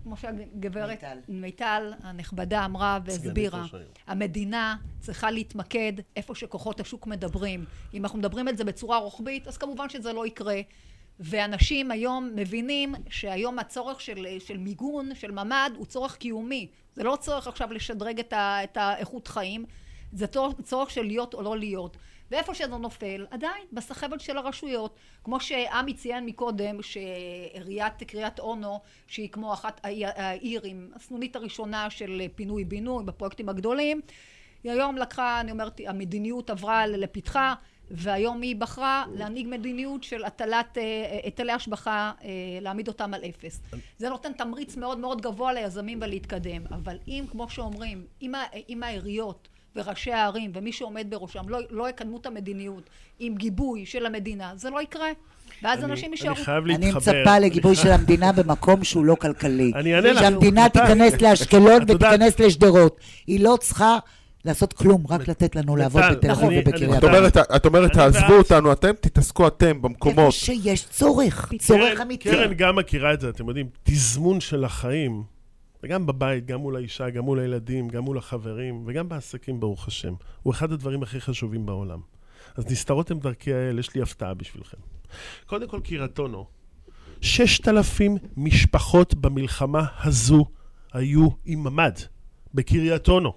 [0.02, 1.18] כמו שהגברת מיטל.
[1.28, 3.66] מיטל הנכבדה אמרה והסבירה.
[4.06, 7.64] המדינה צריכה להתמקד איפה שכוחות השוק מדברים.
[7.94, 10.60] אם אנחנו מדברים את זה בצורה רוחבית, אז כמובן שזה לא יקרה.
[11.20, 16.68] ואנשים היום מבינים שהיום הצורך של, של מיגון, של ממ"ד, הוא צורך קיומי.
[16.94, 19.64] זה לא צורך עכשיו לשדרג את, ה, את האיכות חיים,
[20.12, 21.96] זה צורך, צורך של להיות או לא להיות.
[22.30, 24.96] ואיפה שזה נופל, עדיין בסחבת של הרשויות.
[25.24, 32.22] כמו שעמי ציין מקודם, שעיריית קריית אונו, שהיא כמו אחת העיר, עם הסנונית הראשונה של
[32.34, 34.00] פינוי-בינוי בפרויקטים הגדולים,
[34.64, 37.54] היא היום לקחה, אני אומרת, המדיניות עברה לפתחה,
[37.90, 42.28] והיום היא בחרה להנהיג מדיניות של הטלת אה, היטלי השבחה, אה,
[42.60, 43.60] להעמיד אותם על אפס.
[43.98, 46.62] זה נותן תמריץ מאוד מאוד גבוה ליזמים ולהתקדם.
[46.70, 48.06] אבל אם, כמו שאומרים,
[48.68, 52.82] אם העיריות וראשי הערים ומי שעומד בראשם לא, לא יקדמו את המדיניות
[53.18, 55.06] עם גיבוי של המדינה, זה לא יקרה.
[55.62, 56.36] ואז אני- אנשים אני יישארו...
[56.44, 56.98] חייב אני להתחבר.
[57.22, 59.72] מצפה לגיבוי של המדינה במקום שהוא לא כלכלי.
[59.74, 60.20] אני אענה לך.
[60.20, 60.78] שהמדינה מתי?
[60.78, 62.96] תיכנס לאשקלון ותיכנס לשדרות.
[63.26, 63.98] היא לא צריכה
[64.44, 66.98] לעשות כלום, רק לתת לנו לעבוד בתל אביב אני- ובקריית אני-
[67.56, 68.34] את אומרת, אני תעזבו.
[68.34, 70.18] אותנו, אתם תתעסקו אתם במקומות.
[70.18, 72.30] איפה שיש צורך, צורך אמיתי.
[72.30, 75.22] קרן גם מכירה את זה, אתם יודעים, תזמון של החיים,
[75.86, 80.14] וגם בבית, גם מול האישה, גם מול הילדים, גם מול החברים, וגם בעסקים, ברוך השם,
[80.42, 82.00] הוא אחד הדברים הכי חשובים בעולם.
[82.56, 84.76] אז נסתרות הם דרכי האל, יש לי הפתעה בשבילכם.
[85.46, 86.46] קודם כל, קריית אונו,
[87.20, 90.46] ששת אלפים משפחות במלחמה הזו
[90.92, 91.98] היו עם ממ"ד,
[92.54, 93.32] בקריית אונו.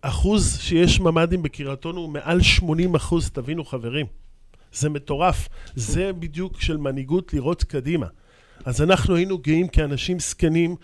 [0.00, 4.06] אחוז שיש ממ"דים בקריית אונו הוא מעל 80 אחוז, תבינו חברים.
[4.72, 5.48] זה מטורף.
[5.74, 8.06] זה בדיוק של מנהיגות לראות קדימה.
[8.64, 10.76] אז אנחנו היינו גאים כאנשים זקנים,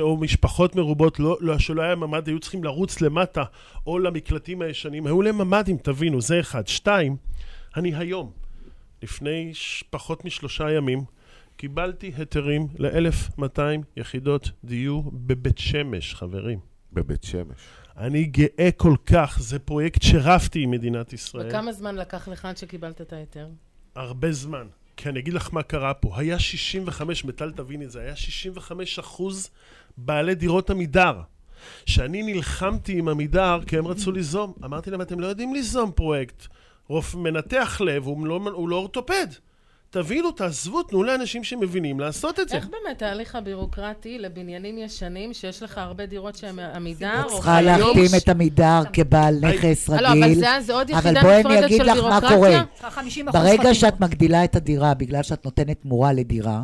[0.00, 3.44] או משפחות מרובות, לא, לא, שלא היה ממ"ד, היו צריכים לרוץ למטה,
[3.86, 5.06] או למקלטים הישנים.
[5.06, 6.68] היו להם ממ"דים, תבינו, זה אחד.
[6.68, 7.16] שתיים,
[7.76, 8.32] אני היום,
[9.02, 9.52] לפני
[9.90, 11.04] פחות משלושה ימים,
[11.56, 13.60] קיבלתי היתרים ל-1,200
[13.96, 16.58] יחידות דיור בבית שמש, חברים.
[16.92, 17.56] בבית שמש.
[17.96, 21.48] אני גאה כל כך, זה פרויקט שרבתי עם מדינת ישראל.
[21.48, 23.48] וכמה זמן לקח לך עד שקיבלת את ההיתר?
[23.94, 24.66] הרבה זמן.
[25.02, 26.18] כי אני אגיד לך מה קרה פה.
[26.18, 29.50] היה 65, מטל תבין את זה, היה 65 אחוז
[29.96, 31.20] בעלי דירות עמידר.
[31.86, 34.52] שאני נלחמתי עם עמידר כי הם רצו ליזום.
[34.64, 36.46] אמרתי להם, אתם לא יודעים ליזום פרויקט.
[36.88, 39.26] רופא מנתח לב, הוא לא, הוא לא אורתופד.
[39.92, 42.56] תבינו, תעזבו, תנו לאנשים שמבינים לעשות את זה.
[42.56, 47.66] איך באמת ההליך הבירוקרטי לבניינים ישנים, שיש לך הרבה דירות שהן עמידר, או צריכה חיים?
[47.66, 50.34] להחתים את עמידר כבעל נכס לא, אבל רגיל.
[50.34, 52.36] זה- זה עוד אבל יחידה בואי אני נפרדת אגיד של לך מה בירוקרטיה?
[52.36, 52.62] קורה.
[52.74, 56.62] צריכה 50 ברגע שאת מגדילה את הדירה בגלל שאת נותנת תמורה לדירה,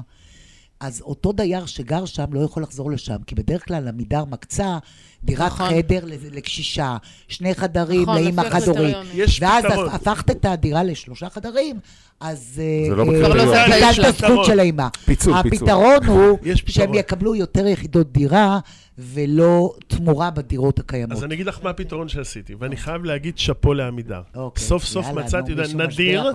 [0.81, 4.79] אז אותו דייר שגר שם לא יכול לחזור לשם, כי בדרך כלל עמידר מקצה
[5.25, 5.69] דירת נכון.
[5.71, 6.01] חדר
[6.33, 6.97] לקשישה,
[7.29, 8.97] שני חדרים נכון, לאימא חד-הורית.
[9.41, 9.89] ואז פתרון.
[9.89, 11.79] הפכת את הדירה לשלושה חדרים,
[12.21, 13.47] אז זה לא אה, בקריטריון.
[13.47, 14.09] כבר לא.
[14.09, 14.89] את הזכות של האימא.
[15.05, 15.69] פיצול, פיצול.
[15.69, 16.75] הפתרון הוא יש פתרון.
[16.75, 18.59] שהם יקבלו יותר יחידות דירה
[18.99, 21.17] ולא תמורה בדירות הקיימות.
[21.17, 24.21] אז אני אגיד לך מה הפתרון שעשיתי, ואני חייב להגיד שאפו לעמידר.
[24.35, 26.33] אוקיי, סוף סוף יאללה, מצאתי, יודע, נדיר.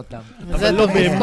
[0.55, 1.21] זה לא באמת.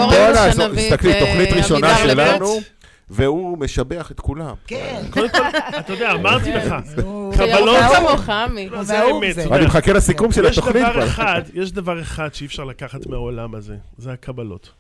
[0.77, 2.37] תסתכלי, אה, תוכנית ראשונה עמידר לבית.
[2.37, 2.61] שלנו,
[3.11, 4.55] והוא משבח את כולם.
[4.67, 5.03] כן.
[5.11, 5.43] קודם כל,
[5.79, 8.69] אתה יודע, אמרתי לך, ירוק כמוך, עמי.
[8.69, 9.39] לא, זה האמת.
[9.39, 11.07] אני מחכה לסיכום של יש התוכנית דבר כבר.
[11.07, 14.73] אחד, יש דבר אחד שאי אפשר לקחת מהעולם הזה, זה הקבלות.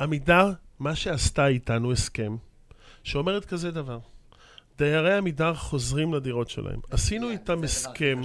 [0.00, 2.36] עמידר, מה שעשתה איתנו הסכם,
[3.04, 3.98] שאומרת כזה דבר,
[4.78, 6.80] דיירי עמידר חוזרים לדירות שלהם.
[6.90, 8.20] עשינו איתם הסכם,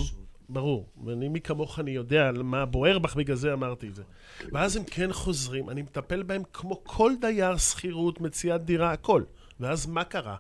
[0.53, 4.03] ברור, ואני, מי כמוך, אני יודע מה בוער בך, בגלל זה אמרתי את זה.
[4.51, 9.23] ואז הם כן חוזרים, אני מטפל בהם כמו כל דייר שכירות, מציאת דירה, הכל.
[9.59, 10.35] ואז מה קרה?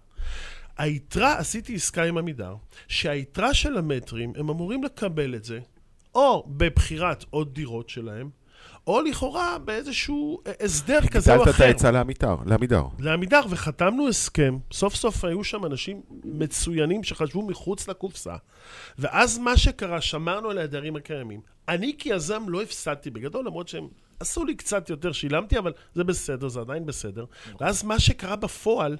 [0.77, 2.55] היתרה, עשיתי עסקה עם עמידר,
[2.87, 5.59] שהיתרה של המטרים, הם אמורים לקבל את זה,
[6.15, 8.29] או בבחירת עוד דירות שלהם,
[8.87, 11.63] או לכאורה באיזשהו הסדר כזה או גידלת את אחר.
[11.63, 12.83] העצה לעמידר, לעמידר.
[12.99, 14.57] לעמידר, וחתמנו הסכם.
[14.73, 18.35] סוף סוף היו שם אנשים מצוינים שחשבו מחוץ לקופסה.
[18.99, 21.41] ואז מה שקרה, שמרנו על הדיירים הקיימים.
[21.67, 23.87] אני כיזם לא הפסדתי בגדול, למרות שהם
[24.19, 27.25] עשו לי קצת יותר, שילמתי, אבל זה בסדר, זה עדיין בסדר.
[27.59, 28.97] ואז מה שקרה בפועל,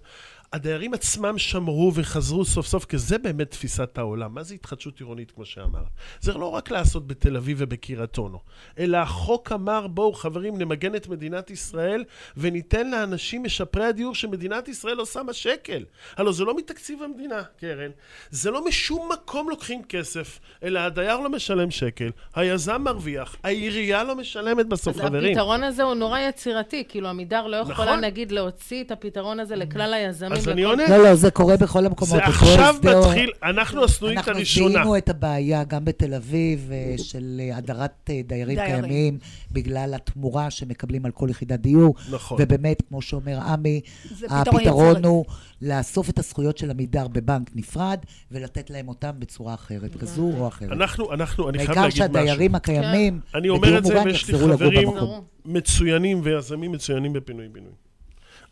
[0.53, 4.33] הדיירים עצמם שמרו וחזרו סוף סוף, כי זה באמת תפיסת העולם.
[4.33, 5.83] מה זה התחדשות עירונית, כמו שאמר?
[6.21, 8.39] זה לא רק לעשות בתל אביב ובקריית אונו,
[8.79, 12.03] אלא החוק אמר, בואו חברים, נמגן את מדינת ישראל
[12.37, 15.85] וניתן לאנשים משפרי הדיור שמדינת ישראל לא שמה שקל.
[16.17, 17.91] הלוא זה לא מתקציב המדינה, קרן.
[18.29, 24.15] זה לא משום מקום לוקחים כסף, אלא הדייר לא משלם שקל, היזם מרוויח, העירייה לא
[24.15, 25.31] משלמת בסוף, אז חברים.
[25.31, 28.03] הפתרון הזה הוא נורא יצירתי, כאילו עמידר לא יכולה, נכון.
[28.03, 30.40] נגיד, להוציא את הפתרון הזה לכלל היזמים.
[30.41, 30.89] אז אני לכל- עונה.
[30.89, 32.15] לא, לא, זה קורה בכל המקומות.
[32.15, 32.75] זה עכשיו.
[32.83, 34.69] מתחיל, אנחנו הסנונית אנחנו הראשונה.
[34.69, 38.57] זיהינו את הבעיה גם בתל אביב אה, של אה, הדרת אה, דיירים.
[38.57, 39.17] קיימים
[39.51, 41.95] בגלל התמורה שמקבלים על כל יחידת דיור.
[42.11, 42.37] נכון.
[42.41, 43.81] ובאמת, כמו שאומר עמי,
[44.29, 45.05] הפתרון.
[45.05, 45.25] הוא
[45.61, 47.99] לאסוף את הזכויות של עמידר בבנק נפרד
[48.31, 50.71] ולתת להם אותם בצורה אחרת, כזו או אחרת.
[50.71, 51.97] אנחנו, אנחנו, אני חייב להגיד משהו.
[51.97, 55.21] שהדיירים הקיימים, אני אומר בדיור את זה, מוגן, ויש לי יחזרו לגור חברים במקום.
[55.45, 57.71] מצוינים ויזמים מצוינים בפינוי-בינוי.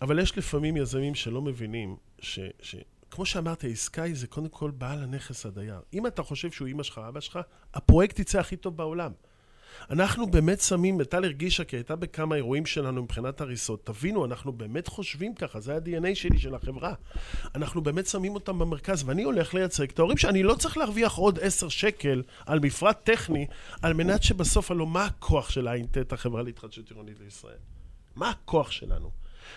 [0.02, 2.40] אבל יש לפעמים יזמים שלא מבינים ש...
[2.62, 2.76] ש...
[3.12, 5.80] כמו שאמרתי, העסקה היא זה קודם כל בעל הנכס הדייר.
[5.94, 7.40] אם אתה חושב שהוא אימא שלך, אבא שלך,
[7.74, 9.12] הפרויקט יצא הכי טוב בעולם.
[9.90, 13.86] אנחנו באמת שמים, טל הרגישה, כי הייתה בכמה אירועים שלנו מבחינת הריסות.
[13.86, 16.94] תבינו, אנחנו באמת חושבים ככה, זה ה-DNA שלי, של החברה.
[17.56, 21.40] אנחנו באמת שמים אותם במרכז, ואני הולך לייצג את ההורים שאני לא צריך להרוויח עוד
[21.40, 23.48] עשר שקל על מפרט טכני,
[23.82, 27.58] על מנת שבסוף, הלוא מה הכוח של ע"ט, החברה להתחדשות עירונית לישראל?
[28.16, 29.12] מה הכוח שלנו?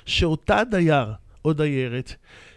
[0.07, 1.13] שאותה דייר
[1.45, 2.15] או דיירת,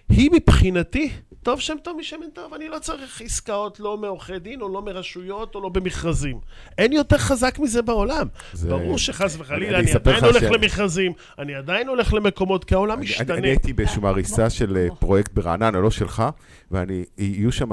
[0.09, 1.09] היא מבחינתי,
[1.43, 5.55] טוב שם טוב משמן טוב, אני לא צריך עסקאות לא מעורכי דין, או לא מרשויות,
[5.55, 6.39] או לא במכרזים.
[6.77, 8.27] אין יותר חזק מזה בעולם.
[8.53, 12.63] זה- ברור שחס וחלילה, אני אני, עדיין לך הולך ש- למכרזים, אני עדיין הולך למקומות,
[12.63, 13.33] כי העולם אני- משתנה.
[13.33, 16.23] אני אני הייתי באיזושהי מעריסה של אה, פרויקט ברעננה, לא שלך,
[16.71, 17.69] ואני, יהיו שם,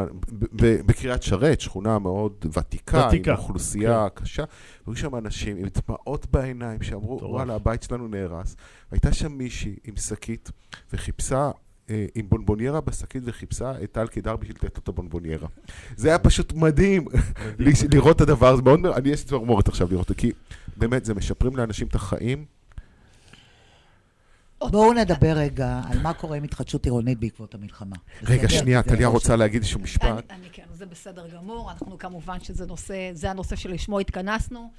[0.86, 4.44] בקריית שרת, שכונה מאוד ותיקה, ותיקה, עם אוכלוסייה קשה,
[4.86, 7.18] היו שם אנשים עם דמעות בעיניים שאמרו.
[7.22, 8.56] וואלה, הבית שלנו נהרס.
[8.90, 10.50] הייתה שם מישהי עם שקית,
[10.92, 11.50] וחיפשה...
[11.92, 15.48] אה, עם בונבוניירה בשקית וחיפשה את טל קידר בשביל לתת לו את הבונבוניירה.
[15.96, 17.04] זה היה פשוט מדהים
[17.92, 18.62] לראות את הדבר הזה.
[18.62, 20.32] מאוד, מ- אני יש לי צמרמורת עכשיו לראות את זה, כי
[20.76, 22.44] באמת, זה משפרים לאנשים את החיים.
[24.70, 27.96] בואו נדבר רגע על מה קורה עם התחדשות עירונית בעקבות המלחמה.
[28.22, 28.48] רגע?
[28.48, 30.24] שנייה, טליה רוצה להגיד איזשהו משפט.
[30.30, 31.70] אני, כן, זה בסדר גמור.
[31.70, 34.70] אנחנו כמובן שזה נושא, זה הנושא שלשמו התכנסנו.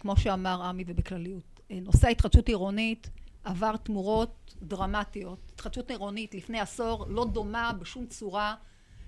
[0.00, 3.10] כמו שאמר עמי ובכלליות, אה, נושא ההתחדשות עירונית
[3.44, 5.38] עבר תמורות דרמטיות.
[5.54, 8.54] התחדשות עירונית לפני עשור לא דומה בשום צורה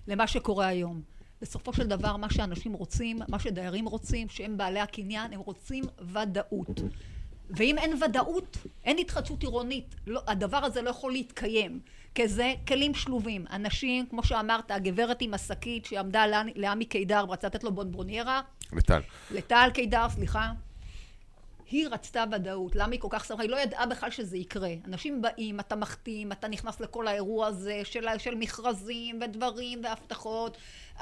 [0.08, 1.02] למה שקורה היום.
[1.42, 6.80] בסופו של דבר, מה שאנשים רוצים, מה שדיירים רוצים, שהם בעלי הקניין, הם רוצים ודאות.
[7.50, 9.94] ואם אין ודאות, אין התחדשות עירונית.
[10.06, 11.80] לא, הדבר הזה לא יכול להתקיים.
[12.14, 13.44] כי זה כלים שלובים.
[13.50, 18.40] אנשים, כמו שאמרת, הגברת עם השקית שעמדה לעמי- קידר ורצה לתת לו בונבוניירה,
[18.72, 19.00] לטל.
[19.30, 20.52] לטל קידר, סליחה,
[21.70, 22.76] היא רצתה ודאות.
[22.76, 23.42] למה היא כל כך שמחה?
[23.42, 24.70] היא לא ידעה בכלל שזה יקרה.
[24.86, 30.56] אנשים באים, אתה מחתים, אתה נכנס לכל האירוע הזה של, של מכרזים ודברים והבטחות.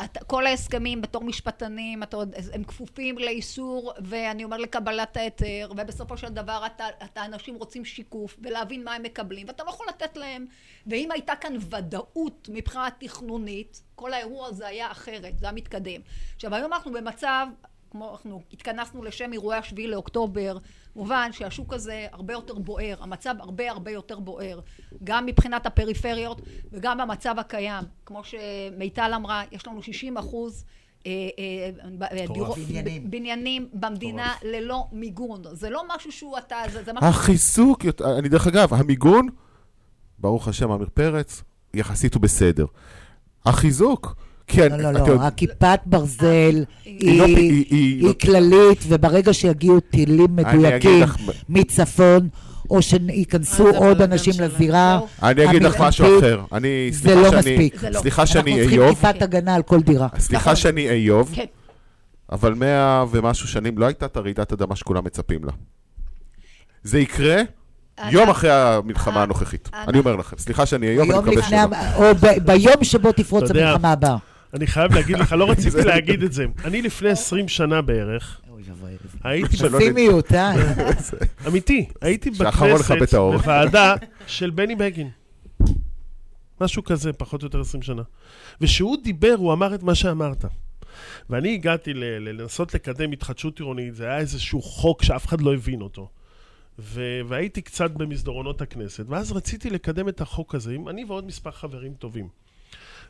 [0.05, 2.17] אתה, כל ההסכמים בתור משפטנים, אתה,
[2.53, 8.37] הם כפופים לאיסור, ואני אומר לקבלת ההיתר, ובסופו של דבר אתה, אתה, אנשים רוצים שיקוף
[8.43, 10.47] ולהבין מה הם מקבלים, ואתה לא יכול לתת להם.
[10.87, 16.01] ואם הייתה כאן ודאות מבחינה תכנונית, כל האירוע הזה היה אחרת, זה היה מתקדם.
[16.35, 17.47] עכשיו, היום אנחנו במצב
[17.93, 20.59] כמו אנחנו התכנסנו לשם אירועי השביעי לאוקטובר,
[20.97, 24.61] מובן שהשוק הזה הרבה יותר בוער, המצב הרבה הרבה יותר בוער,
[25.05, 26.41] גם מבחינת הפריפריות
[26.73, 27.85] וגם במצב הקיים.
[28.07, 30.65] כמו שמיטל אמרה, יש לנו 60 אחוז
[31.07, 31.13] אה,
[32.13, 33.11] אה, דירות- בניינים.
[33.11, 35.43] בניינים במדינה ללא מיגון.
[35.53, 37.09] זה לא משהו שהוא אתה, זה, זה משהו...
[37.09, 37.85] החיזוק,
[38.19, 39.29] אני דרך אגב, המיגון,
[40.19, 41.43] ברוך השם, עמיר פרץ,
[41.75, 42.67] יחסית הוא בסדר.
[43.47, 44.15] החיזוק,
[44.53, 49.33] כי לא, לא, לא, יודע- הכיפת ברזל היא לא- היא- היא היא לא- כללית, וברגע
[49.33, 51.05] שיגיעו טילים מדויקים
[51.49, 52.29] מצפון,
[52.71, 54.33] או שייכנסו עוד אנשים.
[54.41, 54.99] לזירה.
[54.99, 55.29] זהו.
[55.31, 56.19] אני אגיד לך משהו.
[56.19, 56.41] אחר.
[56.53, 57.81] אני, זה לא שאני- מספיק.
[57.81, 57.99] זה לא.
[58.01, 60.09] סליחה שאני אנחנו צריכים איוב, טיפת הגנה על כל דירה.
[60.19, 61.45] סליחה שאני איוב, כן.
[62.33, 65.53] אבל מאה ומשהו שנים לא הייתה את הרעידת אדמה שכולם מצפים לה.
[66.83, 67.43] זה יקרה
[68.11, 69.69] יום אחרי המלחמה הנוכחית.
[69.89, 70.37] אני אומר לכם.
[70.39, 71.59] סליחה שאני איוב, אני מקווה שלא.
[71.97, 72.05] או
[72.45, 74.17] ביום שבו תפרוץ המלחמה הבאה.
[74.55, 76.45] אני חייב להגיד לך, לא רציתי להגיד את זה.
[76.65, 78.41] אני לפני 20 שנה בערך.
[79.25, 80.53] הייתי פסימיות, אה?
[81.49, 83.37] אמיתי, הייתי בכנסת, האור.
[83.37, 83.95] בוועדה
[84.27, 85.11] של בני בגין.
[86.61, 88.03] משהו כזה, פחות או יותר 20 שנה.
[88.61, 90.45] וכשהוא דיבר, הוא אמר את מה שאמרת.
[91.31, 96.09] ואני הגעתי לנסות לקדם התחדשות עירונית, זה היה איזשהו חוק שאף אחד לא הבין אותו.
[96.79, 101.51] ו- והייתי קצת במסדרונות הכנסת, ואז רציתי לקדם את החוק הזה, עם אני ועוד מספר
[101.51, 102.29] חברים טובים.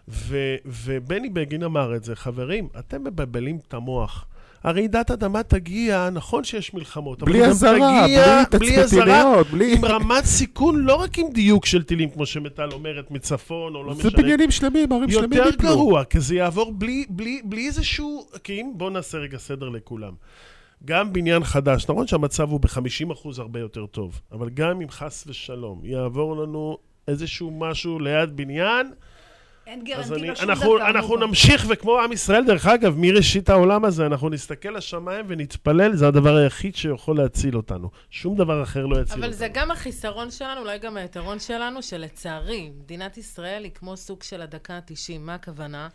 [0.08, 4.26] ו- ובני בגין אמר את זה, חברים, אתם מבלבלים את המוח.
[4.64, 9.76] הרעידת אדמה תגיע, נכון שיש מלחמות, אבל בלי אזהרה, תגיע בלי בלי תצפיתניות, בלי...
[9.76, 13.94] עם רמת סיכון, לא רק עם דיוק של טילים, כמו שמיטל אומרת, מצפון, או לא
[13.94, 14.22] זה משנה.
[14.22, 15.68] בניינים שלמים, ערים שלמים יותר יפלו.
[15.68, 18.26] גרוע, כי זה יעבור בלי, בלי, בלי איזשהו...
[18.44, 18.72] כי אם...
[18.74, 20.12] בואו נעשה רגע סדר לכולם.
[20.84, 25.80] גם בניין חדש, נכון שהמצב הוא ב-50% הרבה יותר טוב, אבל גם אם חס ושלום
[25.84, 26.78] יעבור לנו
[27.08, 28.92] איזשהו משהו ליד בניין,
[29.66, 30.90] אין אז גרנטי אני, לשום אנחנו, דבר.
[30.90, 31.26] אנחנו מובן.
[31.26, 36.36] נמשיך, וכמו עם ישראל, דרך אגב, מראשית העולם הזה, אנחנו נסתכל לשמיים ונתפלל, זה הדבר
[36.36, 37.90] היחיד שיכול להציל אותנו.
[38.10, 39.32] שום דבר אחר לא יציל אבל אותנו.
[39.38, 44.42] זה גם החיסרון שלנו, אולי גם היתרון שלנו, שלצערי, מדינת ישראל היא כמו סוג של
[44.42, 45.18] הדקה ה-90.
[45.20, 45.88] מה הכוונה?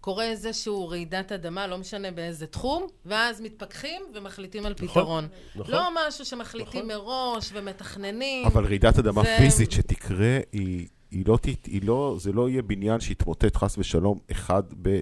[0.00, 5.28] קורה איזשהו רעידת אדמה, לא משנה באיזה תחום, ואז מתפכחים ומחליטים על פתרון.
[5.56, 5.74] נכון.
[5.74, 7.06] לא משהו שמחליטים נכון.
[7.06, 8.46] מראש ומתכננים.
[8.46, 13.00] אבל רעידת אדמה פיזית שתקרה, היא, היא לא, ת- היא לא, זה לא יהיה בניין
[13.00, 15.00] שיתמוטט חס ושלום אחד ב,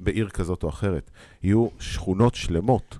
[0.00, 1.10] בעיר כזאת או אחרת.
[1.42, 2.98] יהיו שכונות שלמות,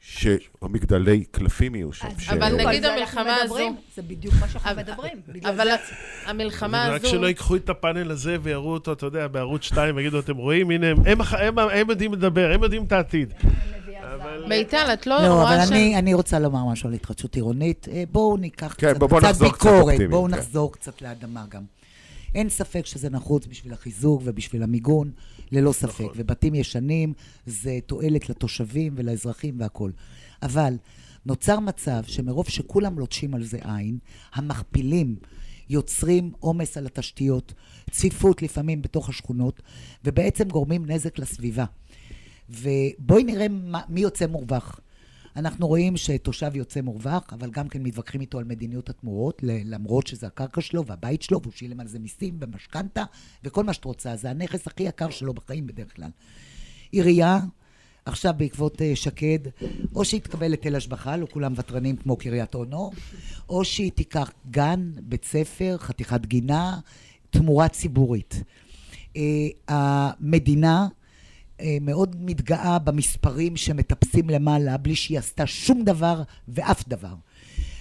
[0.00, 2.06] שהמגדלי קלפים יהיו שם.
[2.06, 2.28] אז ש...
[2.28, 3.76] אבל נגיד המלחמה הזו- מדברים.
[3.96, 5.18] זה בדיוק מה שאנחנו אבל- מדברים.
[5.44, 5.68] אבל
[6.26, 7.10] המלחמה רק הזו...
[7.10, 10.86] שלא ייקחו את הפאנל הזה ויראו אותו, אתה יודע, בערוץ 2, ויגידו, אתם רואים, הנה,
[10.86, 13.32] הם, הם, הח- הם, הם יודעים לדבר, הם יודעים את העתיד.
[14.02, 14.44] אבל...
[14.48, 15.70] מיטל, את לא לא, רואה אבל ש...
[15.70, 17.88] אני, אני רוצה לומר משהו על התחדשות עירונית.
[17.92, 20.30] אה, בואו ניקח כן, קצת, ביקורת, בואו כן.
[20.30, 21.62] נחזור קצת לאדמה גם.
[22.34, 25.10] אין ספק שזה נחוץ בשביל החיזוק ובשביל המיגון,
[25.52, 26.00] ללא ספק.
[26.00, 26.12] נכון.
[26.16, 27.12] ובתים ישנים
[27.46, 29.92] זה תועלת לתושבים ולאזרחים והכול.
[30.42, 30.74] אבל
[31.26, 33.98] נוצר מצב שמרוב שכולם לוטשים על זה עין,
[34.34, 35.16] המכפילים
[35.70, 37.52] יוצרים עומס על התשתיות,
[37.90, 39.62] צפיפות לפעמים בתוך השכונות,
[40.04, 41.64] ובעצם גורמים נזק לסביבה.
[42.50, 44.80] ובואי נראה מה, מי יוצא מורווח.
[45.36, 50.26] אנחנו רואים שתושב יוצא מורווח, אבל גם כן מתווכחים איתו על מדיניות התמורות, למרות שזה
[50.26, 53.04] הקרקע שלו והבית שלו, והוא שילם על זה מיסים ומשכנתה,
[53.44, 54.16] וכל מה שאת רוצה.
[54.16, 56.10] זה הנכס הכי יקר שלו בחיים בדרך כלל.
[56.90, 57.38] עירייה,
[58.04, 59.38] עכשיו בעקבות אה, שקד,
[59.94, 62.90] או שהיא תקבל היטל השבחה, לא כולם ותרנים כמו קריית אונו,
[63.48, 66.78] או שהיא תיקח גן, בית ספר, חתיכת גינה,
[67.30, 68.42] תמורה ציבורית.
[69.16, 70.88] אה, המדינה
[71.80, 77.14] מאוד מתגאה במספרים שמטפסים למעלה, בלי שהיא עשתה שום דבר ואף דבר.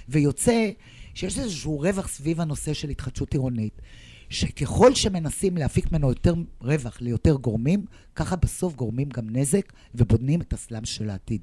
[0.10, 0.70] ויוצא
[1.14, 3.82] שיש איזשהו רווח סביב הנושא של התחדשות עירונית,
[4.30, 10.54] שככל שמנסים להפיק ממנו יותר רווח ליותר גורמים, ככה בסוף גורמים גם נזק ובונים את
[10.54, 11.42] הסלאם של העתיד.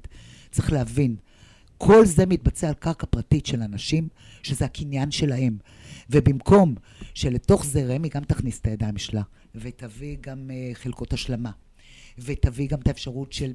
[0.51, 1.15] צריך להבין,
[1.77, 4.07] כל זה מתבצע על קרקע פרטית של אנשים,
[4.43, 5.57] שזה הקניין שלהם.
[6.09, 6.75] ובמקום
[7.13, 9.21] שלתוך זה רמ"י גם תכניס את הידיים שלה,
[9.55, 11.51] ותביא גם uh, חלקות השלמה,
[12.19, 13.53] ותביא גם את האפשרות של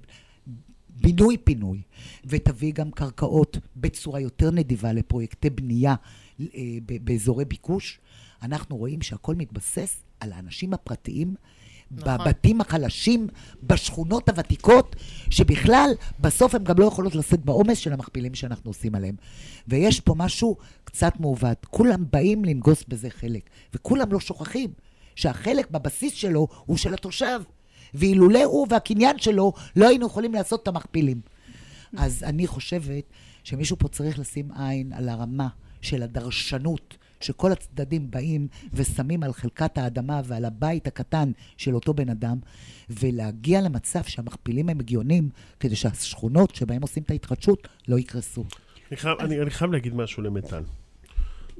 [0.89, 1.83] בינוי-פינוי,
[2.25, 5.95] ותביא גם קרקעות בצורה יותר נדיבה לפרויקטי בנייה
[6.41, 6.47] אה,
[7.05, 8.01] באזורי ביקוש,
[8.43, 11.35] אנחנו רואים שהכל מתבסס על האנשים הפרטיים,
[11.91, 12.19] נכון.
[12.19, 13.27] בבתים החלשים,
[13.63, 14.97] בשכונות הוותיקות,
[15.31, 15.91] שבכלל,
[16.21, 19.15] בסוף הם גם לא יכולות לשאת בעומס של המכפילים שאנחנו עושים עליהם.
[19.69, 21.67] ויש פה משהו קצת מעוות.
[21.71, 24.71] כולם באים לנגוס בזה חלק, וכולם לא שוכחים
[25.17, 27.43] שהחלק בבסיס שלו הוא של התושב.
[27.95, 31.21] ואילולא הוא והקניין שלו, לא היינו יכולים לעשות את המכפילים.
[31.97, 33.05] אז אני חושבת
[33.45, 35.49] שמישהו פה צריך לשים עין על הרמה
[35.81, 42.09] של הדרשנות, שכל הצדדים באים ושמים על חלקת האדמה ועל הבית הקטן של אותו בן
[42.09, 42.39] אדם,
[42.91, 45.29] ולהגיע למצב שהמכפילים הם הגיונים,
[45.61, 48.45] כדי שהשכונות שבהם עושים את ההתחדשות לא יקרסו.
[48.91, 50.63] אני חייב, אני, אני חייב להגיד משהו למיטל.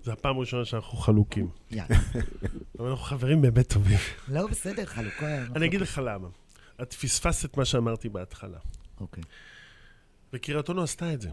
[0.05, 1.49] זו הפעם הראשונה שאנחנו חלוקים.
[1.71, 1.97] יאללה.
[2.79, 3.99] אבל אנחנו חברים באמת טובים.
[4.29, 5.45] לא, בסדר, חלוקה.
[5.57, 6.29] אני אגיד לך למה.
[6.83, 8.59] את פספסת מה שאמרתי בהתחלה.
[9.01, 9.25] אוקיי.
[10.33, 11.31] וקריית אונו עשתה את זה.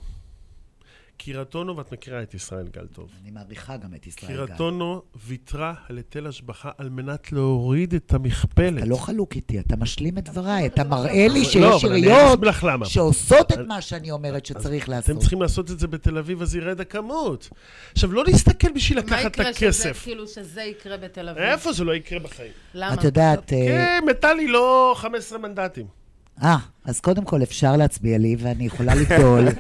[1.20, 3.10] קירטונו, ואת מכירה את ישראל גל טוב.
[3.22, 4.46] אני מעריכה גם את ישראל גל.
[4.46, 8.78] קירטונו ויתרה על היטל השבחה על מנת להוריד את המכפלת.
[8.78, 12.40] אתה לא חלוק איתי, אתה משלים את דבריי, אתה מראה לי לא, שיש עיריות.
[12.84, 15.10] שעושות את מה שאני אומרת שצריך לעשות.
[15.10, 17.50] אתם צריכים לעשות את זה בתל אביב, אז ירד הכמות.
[17.92, 20.04] עכשיו, לא להסתכל בשביל מה לקחת את יקרה שזה, הכסף.
[20.04, 21.44] כאילו, שזה יקרה בתל אביב?
[21.44, 22.52] איפה זה לא יקרה בחיים?
[22.74, 22.94] למה?
[22.94, 25.99] את יודעת, אה, כן, מטאלי לא 15 מנדטים.
[26.44, 29.56] אה, אז קודם כל אפשר להצביע לי, ואני יכולה לגדול, את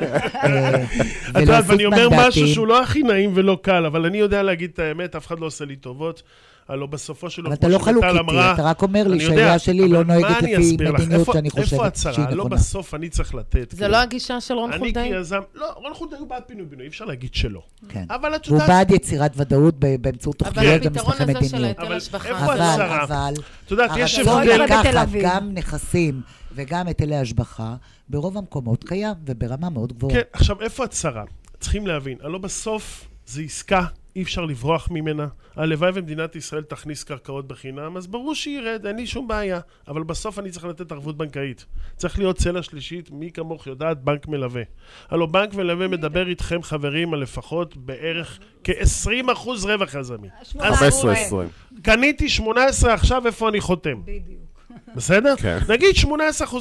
[1.41, 2.47] יודעת, ואני אומר משהו.
[2.47, 5.45] שהוא לא הכי נעים ולא קל, אבל אני יודע להגיד את האמת, אף אחד לא
[5.45, 6.23] עושה לי טובות.
[6.69, 9.07] הלוא בסופו של אבל דבר, אתה לא כמו חלוק שטל איתי, אמרה, אתה רק אומר
[9.07, 10.77] לי אני שהעירייה שלי אבל לא נוהגת אני לפי?
[10.77, 11.97] מדיניות איפה- שאני איפה חושבת?
[12.13, 12.55] שהיא לא נכונה.
[12.55, 13.71] בסוף אני צריך לתת.
[13.71, 13.91] זה כאילו.
[13.91, 15.11] לא הגישה של רון אני חולדאי?
[15.17, 17.61] כיזם, לא, רון חולדאי הוא בעד פינוי-בינוי, אי אפשר להגיד שלא.
[17.89, 18.03] כן.
[18.09, 21.63] אבל את יודעת, בעד יצירת ודאות באמצעות אבל תוכניות הפתרון ומסמכי הזה של מדיניות.
[21.79, 22.29] ההיטל אבל השבחה...
[22.29, 22.61] איפה אבל?
[23.03, 23.33] אבל,
[23.65, 24.63] את יודעת, יש הרצון הבדל.
[24.65, 25.07] בתל לקחת.
[25.21, 26.21] גם נכסים
[26.59, 27.75] וגם היטלי השבחה,
[28.09, 30.13] ברוב המקומות קיים, וברמה מאוד גבוהה.
[30.13, 31.23] כן, עכשיו, איפה הצרה?
[31.59, 33.85] צריכים להבין, הלוא בסוף זו עסקה,
[34.15, 35.27] אי אפשר לברוח ממנה.
[35.55, 39.59] הלוואי ומדינת ישראל תכניס קרקעות בחינם, אז ברור שירד, אין לי שום בעיה.
[39.87, 41.65] אבל בסוף אני צריך לתת ערבות בנקאית.
[41.95, 44.63] צריך להיות צלע שלישית, מי כמוך יודעת, בנק מלווה.
[45.09, 50.27] הלוא בנק מלווה מדבר איתכם, חברים, על לפחות בערך כ-20% רווח יזמי.
[50.59, 51.81] אז 15-20.
[51.81, 54.01] קניתי 18 עכשיו, איפה אני חותם?
[54.01, 54.48] בדיוק.
[54.95, 55.35] בסדר?
[55.35, 55.57] כן.
[55.69, 56.07] נגיד 18%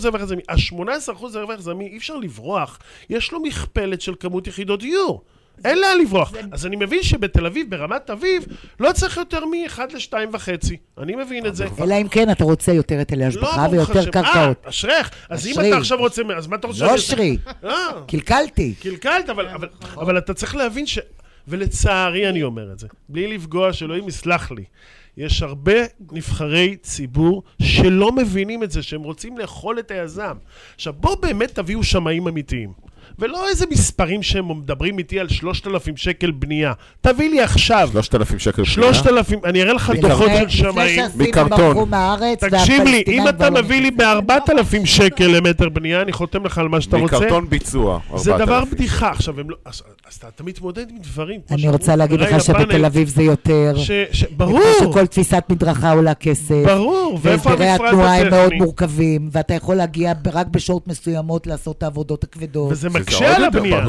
[0.04, 0.42] רווח יזמי.
[0.48, 2.78] ה-18% רווח יזמי, אי אפשר לברוח.
[3.10, 5.24] יש לו מכפלת של כמות יחידות דיור.
[5.64, 6.32] אין לאן לברוח.
[6.52, 8.46] אז אני מבין שבתל אביב, ברמת אביב,
[8.80, 10.48] לא צריך יותר מ-1 ל-2.5.
[10.98, 11.66] אני מבין את זה.
[11.80, 14.10] אלא אם כן אתה רוצה יותר היטלי לא, השבחה ברוך ויותר השם.
[14.10, 14.56] קרקעות.
[14.64, 15.10] אה, אשריך.
[15.28, 15.52] אז אם.
[15.60, 16.22] אתה עכשיו רוצה...
[16.36, 16.86] אז מה אתה רוצה?
[16.86, 17.70] לא אשרי, אה,
[18.08, 18.74] קלקלתי.
[18.80, 20.98] קלקלת, אבל, אבל, אבל אתה צריך להבין ש...
[21.48, 24.64] ולצערי אני אומר את זה, בלי לפגוע, שאלוהים יסלח לי.
[25.18, 25.72] יש הרבה
[26.12, 30.36] נבחרי ציבור שלא מבינים את זה, שהם רוצים לאכול את היזם.
[30.74, 32.72] עכשיו, בואו באמת תביאו שמאים אמיתיים.
[33.18, 36.72] ולא איזה מספרים שהם מדברים איתי על 3,000 שקל בנייה.
[37.00, 38.94] תביא לי עכשיו 3,000 שקל בנייה.
[38.94, 41.04] 3,000, אני אראה לך דוחות של שמאים.
[41.16, 41.90] מקרטון.
[42.38, 44.26] תקשיב לי, אם אתה לא מביא לי נכנסים.
[44.26, 47.16] ב-4,000 שקל למטר בנייה, אני חותם לך על מה שאתה רוצה.
[47.16, 48.00] מקרטון ביצוע.
[48.16, 48.70] זה דבר 4,000.
[48.70, 49.10] בדיחה.
[49.10, 49.56] עכשיו, הם לא...
[49.64, 51.40] אז, אז אתה, אתה מתמודד עם דברים.
[51.50, 53.74] אני רוצה להגיד לך שבתל אביב זה יותר.
[53.76, 53.90] ש...
[54.12, 54.22] ש...
[54.22, 56.62] מפני ברור, שכל תפיסת מדרכה עולה כסף.
[56.66, 57.18] ברור.
[57.22, 58.58] ואיפה והסדרי המפרט התנועה הם מאוד הטכני?
[58.58, 62.72] מורכבים, ואתה יכול להגיע רק בשעות מסוימות לעשות את העבודות הכבדות.
[62.72, 63.88] וזה מקשה על הבנייה.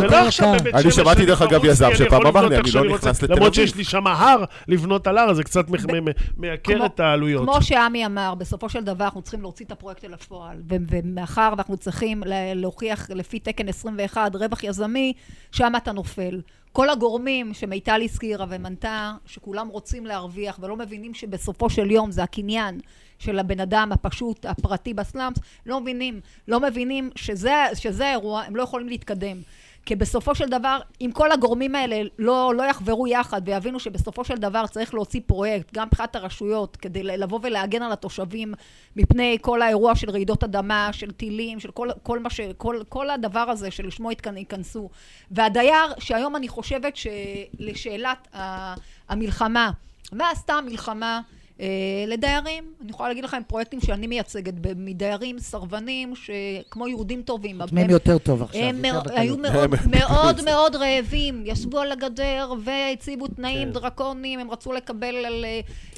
[0.00, 0.54] זה לא עכשיו.
[0.60, 3.22] בבית אני שמש שמעתי, שאני דרך אגב, יזם אני שפעם אמר לי, אני לא נכנס.
[3.22, 3.66] לתל למרות אביב.
[3.66, 5.64] שיש לי שם הר לבנות על הר, זה קצת
[6.36, 7.42] מייקר כמו- את העלויות.
[7.42, 10.56] כמו שעמי אמר, בסופו של דבר אנחנו צריכים להוציא את הפרויקט אל הפועל.
[10.70, 15.12] ו- ומאחר ואנחנו צריכים לה- להוכיח לפי תקן 21 רווח יזמי,
[15.52, 16.40] שם אתה נופל.
[16.72, 22.80] כל הגורמים שמיטל הזכירה ומנתה, שכולם רוצים להרוויח ולא מבינים שבסופו של יום זה הקניין
[23.18, 28.62] של הבן אדם הפשוט, הפרטי בסלאמס, לא מבינים, לא מבינים שזה, שזה האירוע, הם לא
[28.62, 29.36] יכולים להתקדם.
[29.90, 34.34] כי בסופו של דבר, אם כל הגורמים האלה לא, לא יחברו יחד ויבינו שבסופו של
[34.34, 38.54] דבר צריך להוציא פרויקט, גם מבחינת הרשויות, כדי לבוא ולהגן על התושבים
[38.96, 43.10] מפני כל האירוע של רעידות אדמה, של טילים, של כל, כל, מה ש, כל, כל
[43.10, 44.90] הדבר הזה שלשמו ייכנסו.
[45.30, 48.28] והדייר, שהיום אני חושבת שלשאלת
[49.08, 49.70] המלחמה,
[50.12, 51.20] מה עשתה המלחמה
[52.06, 52.64] לדיירים?
[52.82, 56.12] אני יכולה להגיד לכם פרויקטים שאני מייצגת, מדיירים סרבנים,
[56.70, 57.60] כמו יהודים טובים.
[57.62, 58.62] חותמים הם- יותר טוב עכשיו.
[58.62, 58.82] הם.
[59.06, 59.36] היו
[60.00, 63.72] מאוד מאוד רעבים, ישבו על הגדר והציבו תנאים כן.
[63.72, 65.44] דרקוניים, הם רצו לקבל על,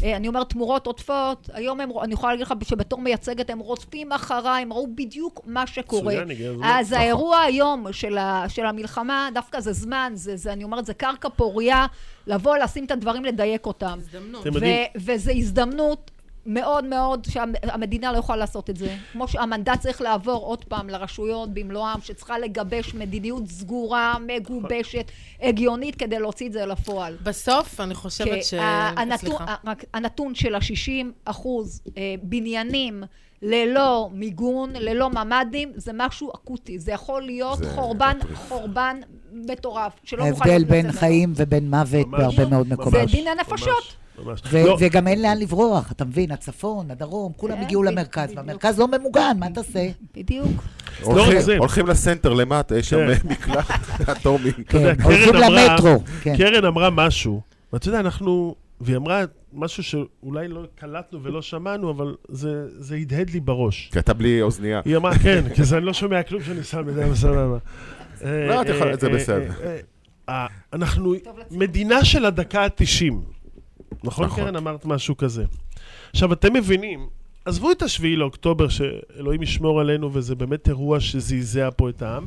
[0.04, 1.50] אה, אני אומרת, תמורות עודפות.
[1.52, 5.66] היום הם, אני יכולה להגיד לך שבתור מייצגת הם רודפים אחריי, הם ראו בדיוק מה
[5.66, 6.14] שקורה.
[6.64, 6.98] אז נכון.
[7.02, 8.18] האירוע היום של,
[8.66, 10.12] המלחמה, דווקא זה זמן,
[10.46, 11.86] אני אומרת, זה קרקע פורייה,
[12.26, 13.98] לבוא, לשים את הדברים, לדייק אותם.
[13.98, 14.46] הזדמנות.
[14.46, 16.11] יודעים- וזו הזדמנות
[16.46, 18.96] מאוד מאוד שהמדינה לא יכולה לעשות את זה.
[19.12, 26.18] כמו שהמנדט צריך לעבור עוד פעם לרשויות במלואם, שצריכה לגבש מדיניות סגורה, מגובשת, הגיונית, כדי
[26.18, 27.16] להוציא את זה לפועל.
[27.22, 28.55] בסוף, אני חושבת ש...
[28.96, 33.03] הנתון, רק הנתון של ה-60 אחוז אה, בניינים
[33.42, 36.78] ללא מיגון, ללא ממ"דים, זה משהו אקוטי.
[36.78, 38.38] זה יכול להיות זה חורבן, מטריף.
[38.48, 39.00] חורבן
[39.32, 40.92] מטורף, שלא נוכל ההבדל בין.
[40.92, 42.20] חיים ובין מוות ממש.
[42.20, 43.11] בהרבה מאוד זה מקומות.
[43.11, 43.68] דין הנפשות.
[43.68, 43.96] ממש, ממש.
[44.50, 46.30] ו- לא, וגם אין לאן לברוח, אתה מבין?
[46.30, 48.32] הצפון, הדרום, כולם כן, הגיעו למרכז.
[48.36, 49.88] והמרכז לא ממוגן, מה תעשה?
[50.16, 50.48] בדיוק.
[51.58, 53.28] הולכים- לסנטר למטה, יש שם כן.
[53.28, 53.64] מקלט
[54.10, 54.52] אטומי.
[54.68, 56.02] כן, הולכים למטרו.
[56.22, 56.36] כן.
[56.36, 57.40] קרן אמרה משהו,
[57.72, 58.54] ואתה יודע, אנחנו...
[58.80, 62.48] והיא אמרה משהו שאולי לא קלטנו ולא שמענו, אבל זה
[62.78, 63.88] זה הדהד לי בראש.
[63.92, 64.80] כי אתה בלי אוזנייה.
[64.84, 67.58] היא אמרה, כן, כי זה אני לא שומע כלום שאני שם את זה, אבל סבבה.
[68.24, 69.50] לא, אתה יכול, זה אה, בסדר.
[69.64, 69.76] אה,
[70.28, 71.14] אה, אנחנו
[71.50, 73.14] מדינה של הדקה ה-90.
[74.05, 74.44] נכון, נכון.
[74.44, 74.57] קרן?
[74.57, 75.44] אמרת משהו כזה.
[76.11, 77.09] עכשיו, אתם מבינים,
[77.44, 82.26] עזבו את השביעי לאוקטובר, שאלוהים ישמור עלינו, וזה באמת אירוע שזעזע פה את העם.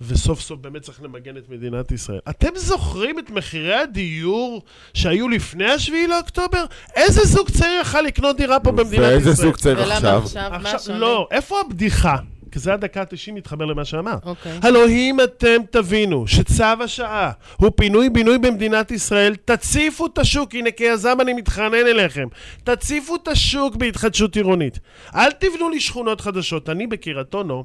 [0.00, 2.18] וסוף סוף באמת צריך למגן את מדינת ישראל.
[2.30, 4.62] אתם זוכרים את מחירי הדיור
[4.94, 6.64] שהיו לפני השביעי לאוקטובר?
[6.96, 9.12] איזה זוג צעיר יכל לקנות דירה פה במדינת ישראל?
[9.12, 10.22] ואיזה זוג צעיר ולמה עכשיו?
[10.22, 10.50] עכשיו?
[10.50, 10.98] מה עכשיו, השונה?
[10.98, 12.16] לא, איפה הבדיחה?
[12.52, 14.26] כי זה הדקה ה-90 מתחבר למה שאמרת.
[14.26, 14.58] אוקיי.
[14.62, 21.20] הלוא אם אתם תבינו שצו השעה הוא פינוי-בינוי במדינת ישראל, תציפו את השוק, הנה כיזם
[21.20, 22.28] אני מתחנן אליכם,
[22.64, 24.78] תציפו את השוק בהתחדשות עירונית.
[25.14, 26.68] אל תבנו לי שכונות חדשות.
[26.68, 27.64] אני בקריית אונו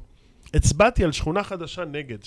[0.53, 2.17] הצבעתי על שכונה חדשה נגד.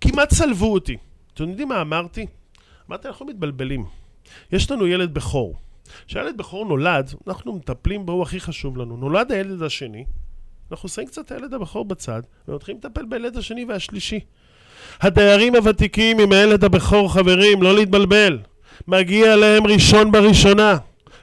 [0.00, 0.96] כמעט צלבו אותי.
[1.34, 2.26] אתם יודעים מה אמרתי?
[2.88, 3.84] אמרתי, אנחנו מתבלבלים.
[4.52, 5.56] יש לנו ילד בכור.
[6.06, 8.96] כשהילד בכור נולד, אנחנו מטפלים בו, הוא הכי חשוב לנו.
[8.96, 10.04] נולד הילד השני,
[10.72, 14.20] אנחנו שמים קצת את הילד הבכור בצד, ומתחילים לטפל בילד השני והשלישי.
[15.00, 18.38] הדיירים הוותיקים עם הילד הבכור, חברים, לא להתבלבל.
[18.88, 20.76] מגיע להם ראשון בראשונה.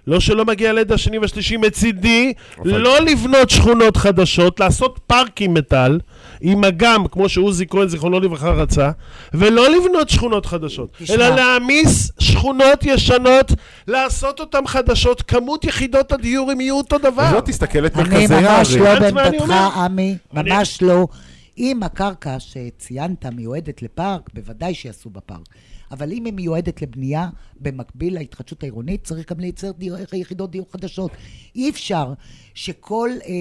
[0.07, 2.33] לא שלא מגיע לילד השני והשלישי מצידי,
[2.65, 5.99] לא לבנות שכונות חדשות, לעשות פארקים מטל,
[6.41, 8.91] עם אגם, כמו שעוזי כהן, זיכרונו לברכה, רצה,
[9.33, 11.15] ולא לבנות שכונות חדשות, תשמע.
[11.15, 13.51] אלא להעמיס שכונות ישנות,
[13.87, 17.31] לעשות אותן חדשות, כמות יחידות הדיור הם יהיו אותו דבר.
[17.35, 18.83] לא תסתכל את אני מרכזי ממש הערים.
[18.83, 19.77] לא הבנת מה אני בעמדתך?
[19.77, 21.07] עמי, אני- ממש לא.
[21.57, 25.39] אם הקרקע שציינת מיועדת לפארק, בוודאי שיעשו בפארק.
[25.91, 27.27] אבל אם היא מיועדת לבנייה,
[27.61, 31.11] במקביל להתחדשות העירונית, צריך גם לייצר דיור, יחידות דיור חדשות.
[31.55, 32.13] אי אפשר
[32.53, 33.31] שכל אה,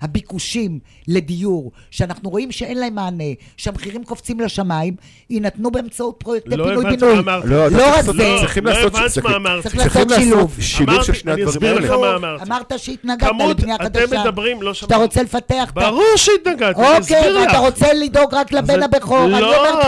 [0.00, 0.78] הביקושים
[1.08, 3.24] לדיור, שאנחנו רואים שאין להם מענה,
[3.56, 4.96] שהמחירים קופצים לשמיים,
[5.30, 7.22] יינתנו באמצעות פרויקטי לא פינוי-בינוי.
[7.44, 8.36] לא, לא רק לעשות- זה.
[8.40, 8.94] צריכים לא לעשות...
[8.94, 9.68] הבנת מה אמרתי.
[9.68, 10.56] צריך צריכים לעשות שילוב.
[10.60, 11.86] שילוב של שני אני הדברים אסביר האלה.
[11.86, 12.44] לך מה אמרתי.
[12.44, 14.20] אמרת שהתנגדת לבנייה אתם חדשה.
[14.24, 15.02] מדברים, לא שאתה שמעתי.
[15.04, 15.72] רוצה לפתח.
[15.74, 17.46] ברור שהתנגדתי, אני אסביר אוקיי, לך.
[17.46, 19.24] ואתה רוצה לדאוג רק לבן הבכור.
[19.24, 19.56] אני לא.
[19.70, 19.84] אומרת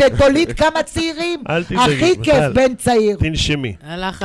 [0.00, 1.13] לך, תוליד כמה צעירים.
[1.48, 2.52] אל תדאגי, הכי כיף מיכל.
[2.52, 3.16] בן צעיר.
[3.16, 3.74] תנשמי.
[3.96, 4.24] שלך,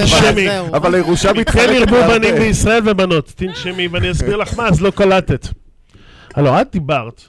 [0.00, 0.60] תנשמי.
[0.60, 2.18] אבל הירושה כן מתחלקת ירבו בהרבה.
[2.18, 5.48] בנים בישראל ובנות, תנשמי ואני אסביר לך מה, אז לא קלטת.
[6.34, 7.22] הלו, את דיברת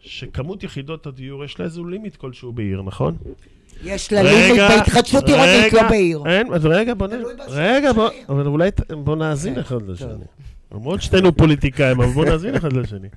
[0.00, 3.16] שכמות יחידות הדיור יש לה איזה לימיט כלשהו בעיר, נכון?
[3.84, 6.22] יש לה לימיט בהתחדשות עירונית, לא בעיר.
[6.26, 7.10] אין, אז רגע, בוא נ...
[7.10, 8.08] תלוי בשוק רגע, בוא.
[8.28, 10.24] אבל אולי בוא נאזין אחד לשני.
[10.74, 13.08] למרות שתינו פוליטיקאים, אבל בוא נאזין אחד לשני.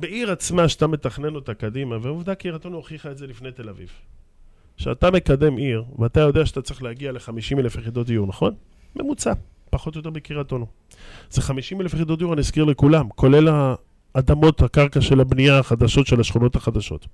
[0.00, 3.88] בעיר עצמה שאתה מתכנן אותה קדימה, ועובדה קריית אונו הוכיחה את זה לפני תל אביב.
[4.76, 8.54] כשאתה מקדם עיר, ואתה יודע שאתה צריך להגיע ל-50 אלף יחידות דיור, נכון?
[8.96, 9.32] ממוצע,
[9.70, 10.66] פחות או יותר בקריית אונו.
[11.30, 13.48] זה 50 אלף יחידות דיור, אני אזכיר לכולם, כולל
[14.14, 17.06] האדמות, הקרקע של הבנייה החדשות של השכונות החדשות.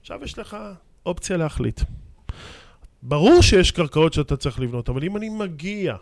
[0.00, 0.56] עכשיו יש לך
[1.06, 1.80] אופציה להחליט.
[3.02, 5.96] ברור שיש קרקעות שאתה צריך לבנות, אבל אם אני מגיע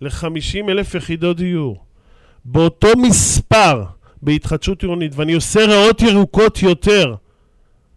[0.00, 1.84] ל-50 אלף יחידות דיור,
[2.44, 3.84] באותו מספר
[4.24, 7.14] בהתחדשות עירונית, ואני עושה ריאות ירוקות יותר,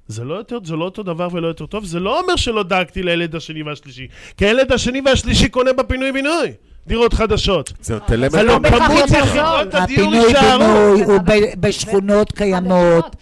[0.07, 3.03] זה לא, יותר, זה לא אותו דבר ולא יותר טוב, זה לא אומר שלא דאגתי
[3.03, 4.07] לילד השני והשלישי,
[4.38, 6.51] כי הילד השני והשלישי קונה בפינוי-בינוי
[6.88, 7.73] דירות חדשות.
[7.82, 9.82] זה נותן להם את ה- בהכרח כמות יותר יחידות זול.
[9.82, 10.63] הדיור יישארו.
[10.63, 11.19] הפינוי-בינוי הוא
[11.59, 13.15] בשכונות קיימות,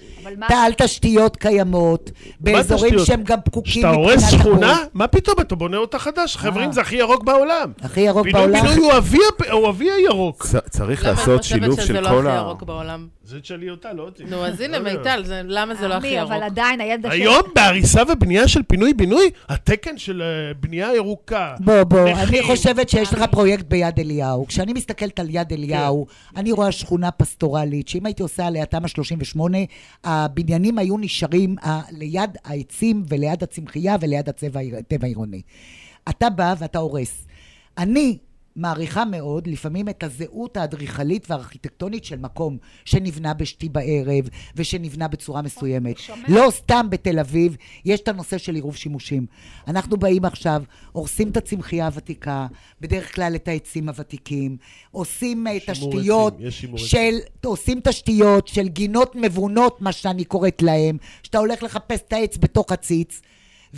[0.49, 2.99] על תשתיות קיימות, באזורים?
[3.05, 4.89] שהם גם פקוקים כשאתה הורס מבחינת שכונה, החוק.
[4.93, 6.37] מה פתאום, אתה בונה אותה חדש.
[6.37, 6.73] חברים, אה.
[6.73, 7.71] זה הכי ירוק בעולם.
[7.81, 8.53] הכי ירוק בעולם.
[8.53, 10.45] פינוי-בינוי הוא אבי הפ- הוא אבי הירוק.
[10.45, 12.39] צ- צריך למה את לעשות חושבת שילוב שזה של לא כל הכי ה...
[12.39, 13.07] ירוק בעולם?
[13.25, 14.23] זה תשאלי אותה, לא אותי.
[14.23, 14.99] נו, אז הנה, לא יודע.
[14.99, 16.31] מיטל, זה- למה זה לא הכי ירוק?
[16.31, 17.21] אבל עדיין הילד השני...
[17.21, 21.55] היום בהריסה ובנייה של פינוי-בינוי, התקן של אה, בנייה ירוקה.
[21.59, 22.09] בוא, בוא.
[22.09, 24.47] אני חושבת שיש לך פרויקט ביד אליהו.
[24.47, 29.57] כשאני מסתכלת על יד אליהו, אני רואה שכונה פסטורלית, שאם הייתי עושה עליה תמ"א 38,
[30.03, 35.41] הבניינים היו נשארים אה, ליד העצים וליד הצמחייה וליד הצבע הטבע העירוני.
[36.09, 37.25] אתה בא ואתה הורס.
[37.77, 38.17] אני
[38.55, 45.97] מעריכה מאוד לפעמים את הזהות האדריכלית והארכיטקטונית של מקום שנבנה בשתי בערב ושנבנה בצורה מסוימת.
[45.97, 46.25] שומע.
[46.27, 49.25] לא סתם בתל אביב יש את הנושא של עירוב שימושים.
[49.67, 52.47] אנחנו באים עכשיו, הורסים את הצמחייה הוותיקה,
[52.81, 54.57] בדרך כלל את העצים הוותיקים,
[54.91, 56.37] עושים אה, תשתיות
[56.75, 62.37] של, עושים תשתיות של גינות מבונות, מה שאני קוראת להם, שאתה הולך לחפש את העץ
[62.37, 63.21] בתוך הציץ.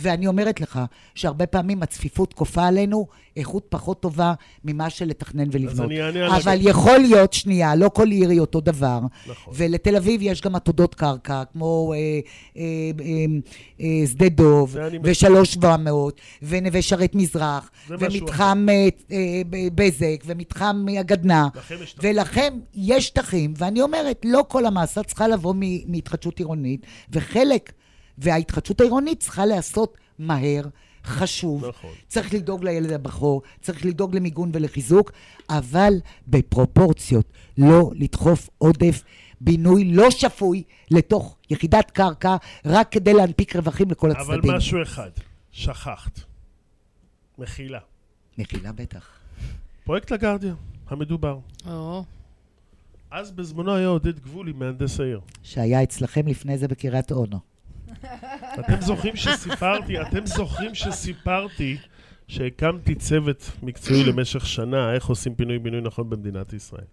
[0.00, 0.80] ואני אומרת לך
[1.14, 4.32] שהרבה פעמים הצפיפות כופה עלינו איכות פחות טובה
[4.64, 5.90] ממה של לתכנן ולבנות.
[5.90, 9.00] אני אענה על אבל הג- יכול להיות, שנייה, לא כל עיר היא אותו דבר.
[9.26, 9.54] נכון.
[9.56, 11.98] ולתל אביב יש גם עתודות קרקע, כמו אה,
[12.56, 12.62] אה,
[13.00, 13.24] אה,
[13.80, 14.88] אה, שדה דוב, זה.
[15.02, 19.18] ושלוש שבע מאות, ונווה שרת מזרח, זה ומתחם אה, אה,
[19.50, 21.46] ב- בזק, ומתחם הגדנ"ע.
[22.02, 25.54] ולכם יש שטחים, ואני אומרת, לא כל המעשה צריכה לבוא
[25.86, 26.80] מהתחדשות עירונית,
[27.12, 27.72] וחלק,
[28.18, 30.62] וההתחדשות העירונית צריכה להיעשות מהר,
[31.04, 31.64] חשוב.
[31.64, 31.90] נכון.
[32.06, 35.12] צריך לדאוג לילד הבכור, צריך לדאוג למיגון ולחיזוק,
[35.50, 35.94] אבל
[36.28, 39.02] בפרופורציות, לא לדחוף עודף
[39.40, 44.54] בינוי לא שפוי לתוך יחידת קרקע, רק כדי להנפיק רווחים לכל אבל הצדדים.
[44.54, 45.10] משהו אחד,
[45.50, 46.20] שכחת.
[47.38, 47.78] מחילה.
[48.38, 49.08] מחילה בטח.
[49.84, 50.54] פרויקט לגרדיה,
[50.88, 51.38] המדובר.
[51.66, 52.04] או,
[53.10, 55.20] אז בזמנו היה עודד גבולי, מהנדס העיר.
[55.42, 57.38] שהיה אצלכם לפני זה בקריית אונו.
[58.60, 61.76] אתם זוכרים שסיפרתי, אתם זוכרים שסיפרתי
[62.28, 66.84] שהקמתי צוות מקצועי למשך שנה, איך עושים פינוי-בינוי נכון במדינת ישראל.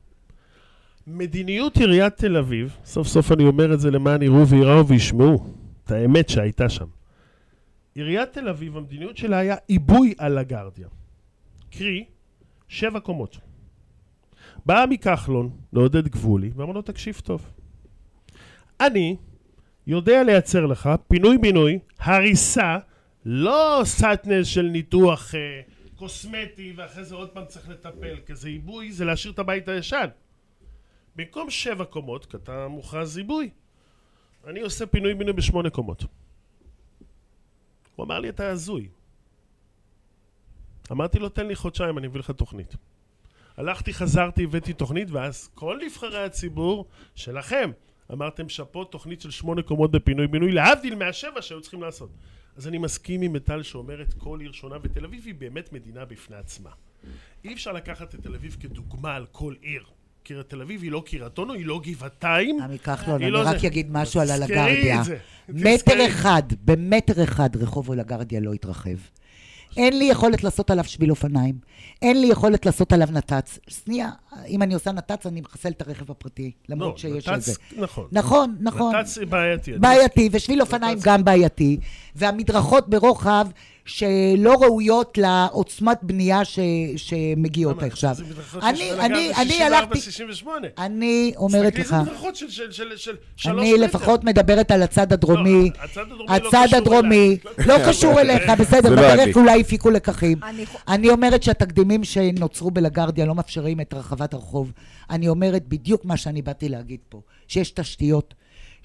[1.08, 5.92] מדיניות עיריית תל אביב, סוף סוף אני אומר את זה למען יראו וייראו וישמעו, את
[5.92, 6.86] האמת שהייתה שם.
[7.96, 10.88] עיריית תל אביב, המדיניות שלה היה עיבוי על הגרדיה.
[11.72, 12.06] קרי,
[12.68, 13.38] שבע קומות.
[14.66, 17.52] בא עמי כחלון לעודד גבולי, ואמר לו, תקשיב טוב.
[18.80, 19.16] אני
[19.88, 22.78] יודע לייצר לך פינוי-בינוי, הריסה,
[23.26, 25.62] לא סאטנס של ניתוח אה,
[25.96, 30.08] קוסמטי, ואחרי זה עוד פעם צריך לטפל, כי זה עיבוי, זה להשאיר את הבית הישן.
[31.16, 33.50] במקום שבע קומות, כי אתה מוכרז עיבוי,
[34.48, 36.04] אני עושה פינוי-בינוי בשמונה קומות.
[37.96, 38.90] הוא אמר לי, אתה הזוי.
[40.92, 42.76] אמרתי לו, תן לי חודשיים, אני אביא לך תוכנית.
[43.58, 47.72] הלכתי, חזרתי, הבאתי תוכנית, ואז כל נבחרי הציבור שלכם
[48.14, 52.10] אמרתם שאפו תוכנית של שמונה קומות בפינוי-בינוי, להבדיל מהשבע שהיו צריכים לעשות.
[52.58, 56.36] אז אני מסכים עם מיטל שאומרת כל עיר שונה, ותל אביב היא באמת מדינה בפני
[56.36, 56.70] עצמה.
[57.44, 59.84] אי אפשר לקחת את תל אביב כדוגמה על כל עיר.
[60.24, 62.62] כי תל אביב היא לא קריית אונו, היא לא גבעתיים.
[62.62, 63.68] עמי כחלון, אני לא רק זה.
[63.68, 65.02] אגיד משהו על הלגרדיה.
[65.50, 66.08] מטר.
[66.08, 68.98] אחד, במטר אחד רחוב הלגרדיה לא התרחב.
[69.78, 71.56] אין לי יכולת לעשות עליו שביל אופניים,
[72.02, 73.60] אין לי יכולת לעשות עליו נת"צ.
[73.68, 74.10] שנייה,
[74.48, 77.54] אם אני עושה נת"צ, אני מחסל את הרכב הפרטי, למרות לא, שיש נת"צ, את זה.
[77.78, 78.08] נכון.
[78.12, 78.96] נכון, נכון.
[78.96, 79.72] נת"צ בעייתי.
[79.72, 81.78] בעייתי, ושביל אופניים גם בעייתי,
[82.16, 83.48] והמדרכות ברוחב
[83.86, 86.60] שלא ראויות לעוצמת בנייה ש,
[86.98, 87.88] שמגיעות למה?
[87.88, 88.16] עכשיו.
[88.64, 90.68] אני, אני, אני הלכתי, 68.
[90.78, 93.84] אני אומרת תסתכלי, לך, של- של- של- של שלוש אני מטר.
[93.84, 95.70] לפחות מדברת על הצד הדרומי.
[95.78, 97.68] לא, הצד הדרומי לא הצד קשור הדרומי אליי.
[97.68, 99.38] לא קשור אליך, בסדר, לא בדרך.
[99.38, 100.40] אולי הפיקו לקחים.
[100.88, 104.72] אני אומרת שהתקדימים שנוצרו בלגרדיה לא מאפשרים את רחבת הרחוב.
[105.10, 108.34] אני אומרת בדיוק מה שאני באתי להגיד פה, שיש תשתיות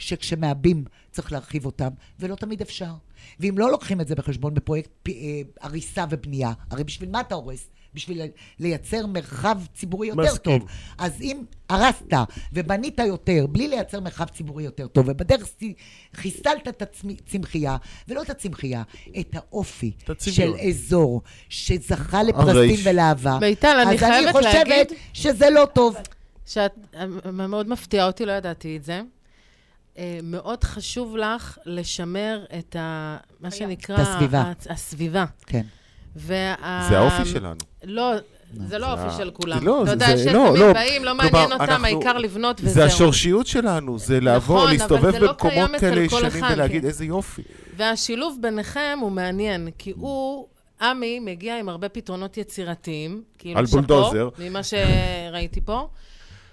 [0.01, 1.89] שכשמעבים צריך להרחיב אותן,
[2.21, 2.93] ולא תמיד אפשר.
[3.41, 5.15] ואם לא לוקחים את זה בחשבון בפרויקט פ- אה,
[5.61, 7.67] הריסה ובנייה, הרי בשביל מה אתה הורס?
[7.95, 8.23] בשביל
[8.59, 10.59] לייצר מרחב ציבורי יותר מסכים.
[10.59, 10.69] טוב.
[10.99, 12.13] אז אם הרסת
[12.53, 15.49] ובנית יותר, בלי לייצר מרחב ציבורי יותר טוב, ובדרך
[16.15, 17.77] חיסלת את הצמחייה,
[18.09, 18.83] ולא את הצמחייה,
[19.21, 20.59] את האופי הצביון.
[20.59, 22.77] של אזור שזכה לפרסים.
[22.85, 25.97] ולאהבה, מיטל, אני אז אני חייבת חושבת להגיד- שזה לא טוב.
[26.47, 26.73] שאת
[27.33, 29.03] מאוד מפתיעה אותי, לא ידעתי את זה.
[30.01, 33.17] אה, מאוד חשוב לך לשמר את ה...
[33.41, 33.97] מה שנקרא...
[33.97, 34.53] את הסביבה.
[34.71, 35.25] הסביבה.
[35.47, 35.63] כן.
[36.17, 36.55] וה...
[36.89, 37.55] זה האופי שלנו.
[37.85, 38.13] לא,
[38.67, 39.67] זה לא האופי של כולם.
[39.67, 40.73] לא, אתה יודע, זה- שהם לא, לא.
[40.73, 42.75] באים, לא מעניין אותם, אנחנו- העיקר לבנות וזהו.
[42.75, 46.83] זה השורשיות שלנו, זה לעבור, נכון, אבל להסתובב לא במקומות כאלה כל ישנים אחד, ולהגיד
[46.83, 46.89] כן.
[46.89, 47.43] איזה יופי.
[47.77, 50.47] והשילוב ביניכם הוא מעניין, כי הוא,
[50.81, 53.23] עמי, מגיע עם הרבה פתרונות יצירתיים.
[53.39, 54.29] כאילו על שאפו, בולדוזר.
[54.39, 55.89] ממה שראיתי פה.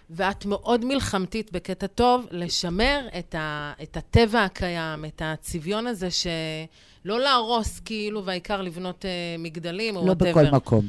[0.09, 7.19] ואת מאוד מלחמתית בקטע טוב, לשמר את, ה, את הטבע הקיים, את הצביון הזה שלא
[7.19, 10.15] להרוס כאילו, והעיקר לבנות אה, מגדלים או לא whatever.
[10.15, 10.85] בכל מקום.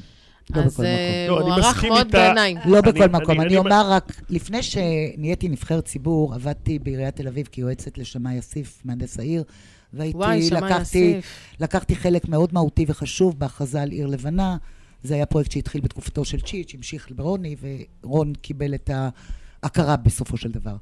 [0.57, 2.19] לא אז בכל אה, לא, הוא אני ערך מסכים מאוד איתה.
[2.19, 2.55] בעיניי.
[2.66, 3.41] לא אני- בכל אני- מקום.
[3.41, 8.83] אני- אני אומר רק, לפני שנהייתי נבחרת ציבור, עבדתי בעיריית תל אביב כיועצת לשמאי אסיף,
[8.85, 9.45] מהנדס העיר,
[9.95, 11.21] וואי, והייתי, שמאי לקחתי.
[11.61, 14.57] לקחתי חלק מאוד מהותי וחשוב בהכרזה על עיר לבנה.
[15.03, 17.57] זה היה פרויקט שהתחיל בתקופתו של צ'יץ', המשיך ברוני,
[18.03, 18.90] ורון קיבל את
[19.62, 20.76] ההכרה בסופו של דבר.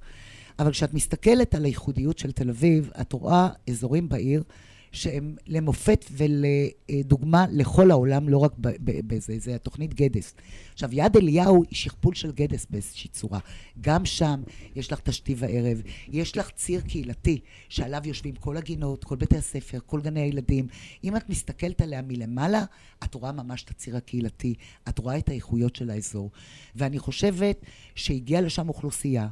[0.58, 4.42] אבל כשאת מסתכלת על הייחודיות של תל אביב, את רואה אזורים בעיר
[4.96, 10.34] שהם למופת ולדוגמה לכל העולם, לא רק בזה, זה התוכנית גדס.
[10.72, 13.38] עכשיו, יד אליהו היא שכפול של גדס באיזושהי צורה.
[13.80, 14.42] גם שם
[14.76, 19.78] יש לך תשתי וערב, יש לך ציר קהילתי שעליו יושבים כל הגינות, כל בתי הספר,
[19.86, 20.66] כל גני הילדים.
[21.04, 22.64] אם את מסתכלת עליה מלמעלה,
[23.04, 24.54] את רואה ממש את הציר הקהילתי,
[24.88, 26.30] את רואה את האיכויות של האזור.
[26.76, 27.60] ואני חושבת
[27.94, 29.28] שהגיעה לשם אוכלוסייה.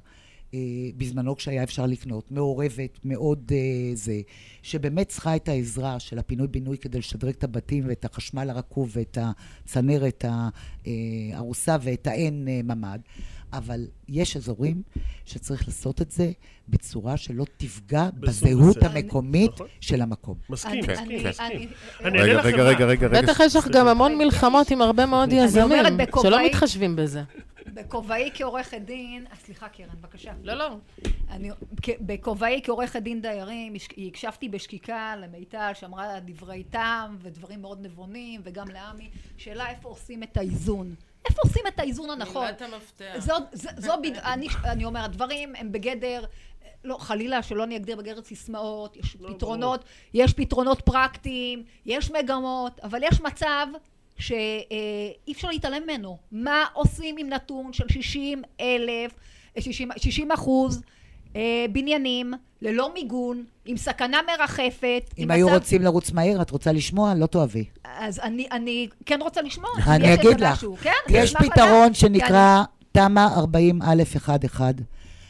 [0.54, 0.58] אה,
[0.96, 4.20] בזמנו כשהיה אפשר לקנות, מעורבת, מאוד אה, זה,
[4.62, 10.24] שבאמת צריכה את העזרה של הפינוי-בינוי כדי לשדרג את הבתים ואת החשמל הרקוב ואת הצנרת
[11.34, 12.98] הארוסה ואת האין אה, ממ"ד.
[13.52, 14.82] אבל יש אזורים
[15.24, 16.30] שצריך לעשות את זה
[16.68, 18.82] בצורה שלא תפגע בזהות.
[18.82, 19.66] המקומית נכון.
[19.80, 20.38] של המקום.
[20.50, 21.68] מסכים, מסכים, אני- מסכים.
[22.00, 22.42] רגע, רגע, מה.
[22.42, 23.22] רגע, רגע, רגע.
[23.22, 25.84] בטח יש לך גם המון מלחמות עם הרבה מאוד יזמים,
[26.22, 27.22] שלא מתחשבים בזה.
[27.66, 30.32] בכובעי כעורכת דין, אה, סליחה קרן, בבקשה.
[30.42, 30.76] לא, לא.
[31.30, 31.50] אני,
[32.00, 33.74] בכובעי כעורכת דין דיירים,
[34.08, 40.36] הקשבתי בשקיקה למיטל שאמרה דברי טעם ודברים מאוד נבונים, וגם לעמי, שאלה איפה עושים את
[40.36, 40.94] האיזון.
[41.28, 42.44] איפה עושים את האיזון הנכון?
[42.44, 43.14] מילת המפתח.
[43.18, 44.16] זו, זו, זו בד...
[44.16, 46.24] אני, אני אומרת, דברים הם בגדר,
[46.84, 49.84] לא, חלילה שלא אני אגדיר בגדר סיסמאות, יש לא, פתרונות,
[50.14, 53.66] יש פתרונות פרקטיים, יש מגמות, אבל יש מצב
[54.18, 54.32] שאי
[55.32, 56.18] אפשר להתעלם ממנו.
[56.32, 59.12] מה עושים עם נתון של 60 אלף
[59.58, 60.82] 60, 60 אחוז
[61.36, 61.40] אה,
[61.72, 65.10] בניינים ללא מיגון, עם סכנה מרחפת.
[65.18, 67.14] אם היו מצב- רוצים לרוץ מהר, את רוצה לשמוע?
[67.14, 67.64] לא תאהבי.
[67.84, 69.70] אז אני, אני כן רוצה לשמוע.
[69.86, 70.52] אני אגיד לך.
[70.52, 70.90] משהו, כן?
[71.08, 71.52] יש לדעת.
[71.52, 72.62] פתרון שנקרא
[72.92, 73.28] תמ"א
[73.80, 74.30] 40א11,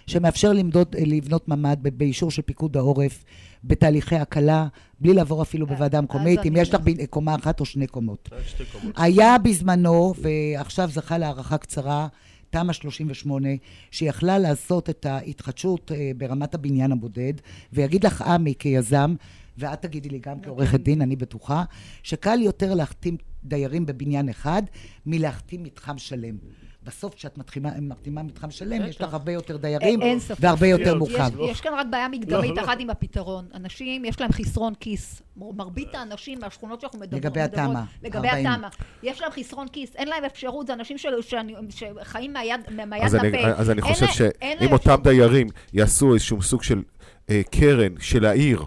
[0.07, 3.25] שמאפשר למדוד, לבנות ממ"ד באישור של פיקוד העורף,
[3.65, 4.67] בתהליכי הקלה,
[5.01, 8.29] בלי לעבור אפילו בוועדה המקומית, אם יש לך ב- קומה אחת או שני קומות.
[8.47, 8.95] שתי קומות.
[8.99, 12.09] היה בזמנו, ועכשיו זכה להארכה קצרה,
[12.51, 13.49] תמ"א 38,
[13.91, 17.33] שיכלה לעשות את ההתחדשות אה, ברמת הבניין הבודד,
[17.73, 19.15] ויגיד לך עמי כיזם,
[19.59, 21.65] ואת תגידי לי גם כעורכת דין, אני בטוחה,
[22.03, 24.63] שקל יותר להחתים דיירים בבניין אחד
[25.07, 26.37] מלהחתים מתחם שלם.
[26.85, 30.37] בסוף, כשאת מתחימה, מחתימה מתחם שלם, יש לך הרבה יותר דיירים, אין ספק.
[30.41, 31.31] והרבה יותר יש- מורחב.
[31.41, 32.63] יש, כאן רק בעיה מקדמית לא, לא.
[32.65, 33.45] אחת עם הפתרון.
[33.55, 35.23] אנשים, יש להם חסרון כיס.
[35.37, 38.47] מרבית האנשים מהשכונות שאנחנו מדבר, לגבי מדברות, התמ"א, לגבי 40.
[38.47, 38.69] התמ"א.
[39.03, 43.47] יש להם חסרון כיס, אין להם אפשרות, זה אנשים שחיים מהיד, לפה.
[43.57, 44.97] אז אני חושב שאם אותם.
[45.03, 46.83] דיירים יעשו איזשהו סוג של
[47.31, 48.63] אה, קרן של העיר,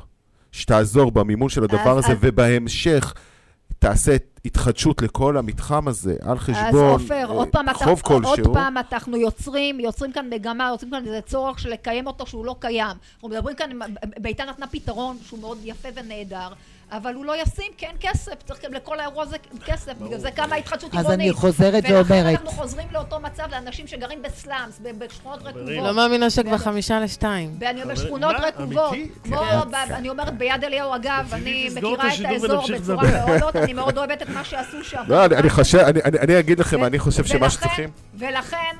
[0.51, 3.13] שתעזור במימון של הדבר הזה, ובהמשך
[3.79, 4.15] תעשה
[4.47, 8.53] התחדשות לכל המתחם הזה, על חשבון אז עופר, אה, עוד פעם, אתה, חוב עוד כלשהו.
[8.53, 12.55] פעם אנחנו יוצרים, יוצרים כאן מגמה, יוצרים כאן איזה צורך של לקיים אותו שהוא לא
[12.59, 12.97] קיים.
[13.15, 13.69] אנחנו מדברים כאן,
[14.17, 16.49] ביתר נתנה פתרון שהוא מאוד יפה ונהדר,
[16.91, 20.31] אבל הוא לא ישים, כי אין כסף, צריך גם לכל האירוע הזה כסף, בגלל זה
[20.31, 21.19] קמה התחדשות אז עירונית.
[21.19, 25.69] אני חוזרת ולכן ואומרת, אנחנו חוזרים לאותו מצב לאנשים שגרים בסלאמס, בשכונות רקובות.
[25.69, 27.55] לא מאמינה שכבר חמישה לשתיים.
[27.59, 28.93] ואני אבל בשכונות מה, רקובות?
[29.23, 29.37] כמו,
[29.71, 29.93] כן.
[29.93, 33.37] אני אומרת ביד אליהו אגב, אני מכירה את האזור בצורה.
[33.39, 35.03] מאוד, אני מאוד אוהבת את מה שעשו שם.
[35.07, 37.89] לא, אני, חושב, אני, אני, אני אגיד לכם, אני חושב שמה ולכן- שצריכים...
[38.15, 38.75] ולכן,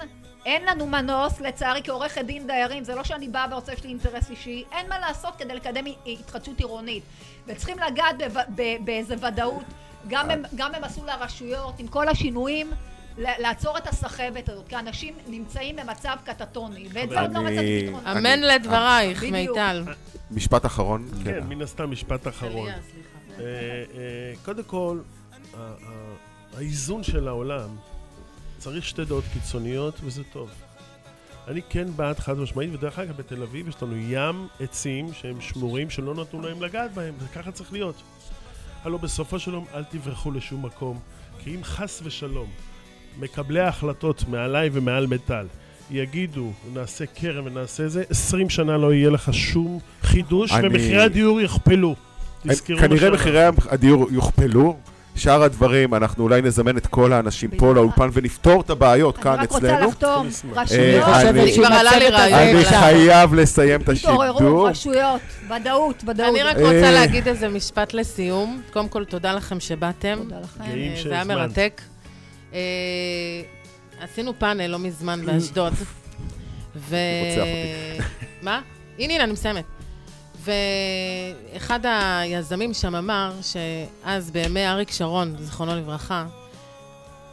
[0.48, 4.30] אין לנו מנוס, לצערי, כעורכת דין דיירים, זה לא שאני באה ורוצה שיש לי אינטרס
[4.30, 7.04] אישי, אין מה לעשות כדי לקדם התחדשות עירונית.
[7.48, 8.16] וצריכים לגעת
[8.80, 9.64] באיזה ודאות.
[10.08, 12.72] גם הם, גם הם עשו לרשויות, עם כל השינויים,
[13.18, 18.08] לעצור את הסחבת הזאת, כי אנשים נמצאים במצב קטטוני, ואת זה עוד לא מצאתי פתרון.
[18.08, 19.24] אמן לדברייך.
[19.24, 19.84] מיטל.
[20.32, 21.10] משפט אחרון.
[21.24, 22.70] כן, מן הסתם משפט אחרון.
[22.70, 22.76] אה,
[23.40, 23.84] אה,
[24.46, 25.00] קודם כל,
[26.58, 27.70] האיזון של העולם
[28.58, 30.50] צריך שתי דעות קיצוניות, וזה טוב.
[31.48, 35.90] אני כן בעד חד משמעית, ודרך אגב, בתל אביב יש לנו ים עצים שהם שמורים
[35.90, 38.02] שלא נתנו להם לגעת בהם, וככה צריך להיות.
[38.84, 41.00] הלוא בסופו של יום אל תברחו לשום מקום,
[41.44, 42.48] כי אם חס ושלום
[43.20, 45.48] מקבלי ההחלטות מעליי ומעל מטל
[45.92, 51.42] יגידו, נעשה קרן ונעשה זה, 20 שנה לא יהיה לך שום חידוש, אני- ומחירי הדיור
[51.42, 51.96] יכפלו.
[52.48, 53.12] תזכרו כנראה.
[53.12, 54.78] מחירי הדיור יוכפלו.
[55.18, 57.74] שאר הדברים, אנחנו אולי נזמן את כל האנשים פה.
[57.74, 59.88] לאולפן ונפתור את הבעיות אני כאן רק רוצה אצלנו.
[59.90, 60.58] לחתום, נשמח.
[60.58, 62.40] אה, רשויות, אני אני- כבר עלה לי רעיון.
[62.56, 62.66] אני.
[62.66, 64.70] חייב לסיים את תתעוררו, השידור.
[64.70, 66.30] רשויות, ודאות, ודאות.
[66.36, 66.62] אני רק אה.
[66.62, 68.62] רוצה להגיד איזה משפט לסיום.
[68.74, 70.18] קודם כל, תודה לכם שבאתם.
[70.24, 70.64] תודה לכם.
[70.64, 71.24] אה, זה היה.
[71.24, 71.82] מרתק.
[72.54, 72.60] אה,
[74.02, 75.74] עשינו פאנל לא מזמן באשדוד.
[76.76, 76.96] ו...
[78.42, 78.62] מה?
[79.00, 79.64] הנה, הנה, אני מסיימת.
[80.48, 86.26] ואחד היזמים שם אמר שאז בימי אריק שרון, זיכרונו לברכה,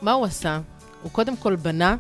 [0.03, 0.61] מה הוא עשה?
[1.03, 1.97] הוא קודם כל בנה,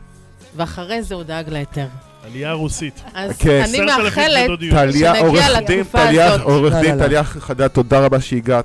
[0.56, 1.86] ואחרי זה הוא דאג להיתר.
[2.24, 3.02] עלייה רוסית.
[3.14, 3.62] אז כן.
[3.68, 5.12] אני 10,000 מאחלת שנגיע
[5.60, 6.46] לתקופה טליה, הזאת.
[6.46, 6.98] עורך דין.
[6.98, 8.64] טליה חדד, תודה רבה שהגעת.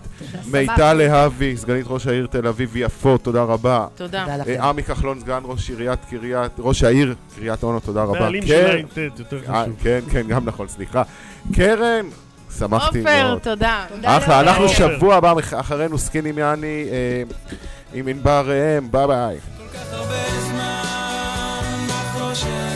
[0.52, 0.94] מיטל.
[0.94, 3.88] להבי, סגנית ראש העיר תל אביב יפו, תודה רבה.
[3.96, 4.26] תודה.
[4.48, 8.20] אה, עמי כחלון, סגן ראש עיריית קריית, ראש העיר קריית אונו, תודה רבה.
[8.20, 9.76] בעלים כן, של עין ט', יותר אה, חשוב.
[9.84, 11.04] כן, כן, גם נכון, סליחה.
[11.54, 12.06] קרן,
[12.58, 13.40] שמחתי עופר, מאוד.
[13.40, 13.86] תודה.
[13.90, 14.40] תודה אחלה.
[14.40, 14.76] אנחנו עופר.
[14.98, 17.24] שבוע הבא אחרינו סקינים יעני אה,
[17.94, 19.38] עם ענבר ראם, ביי ביי.
[19.58, 22.69] כל כך הרבה זמן, מה חושב?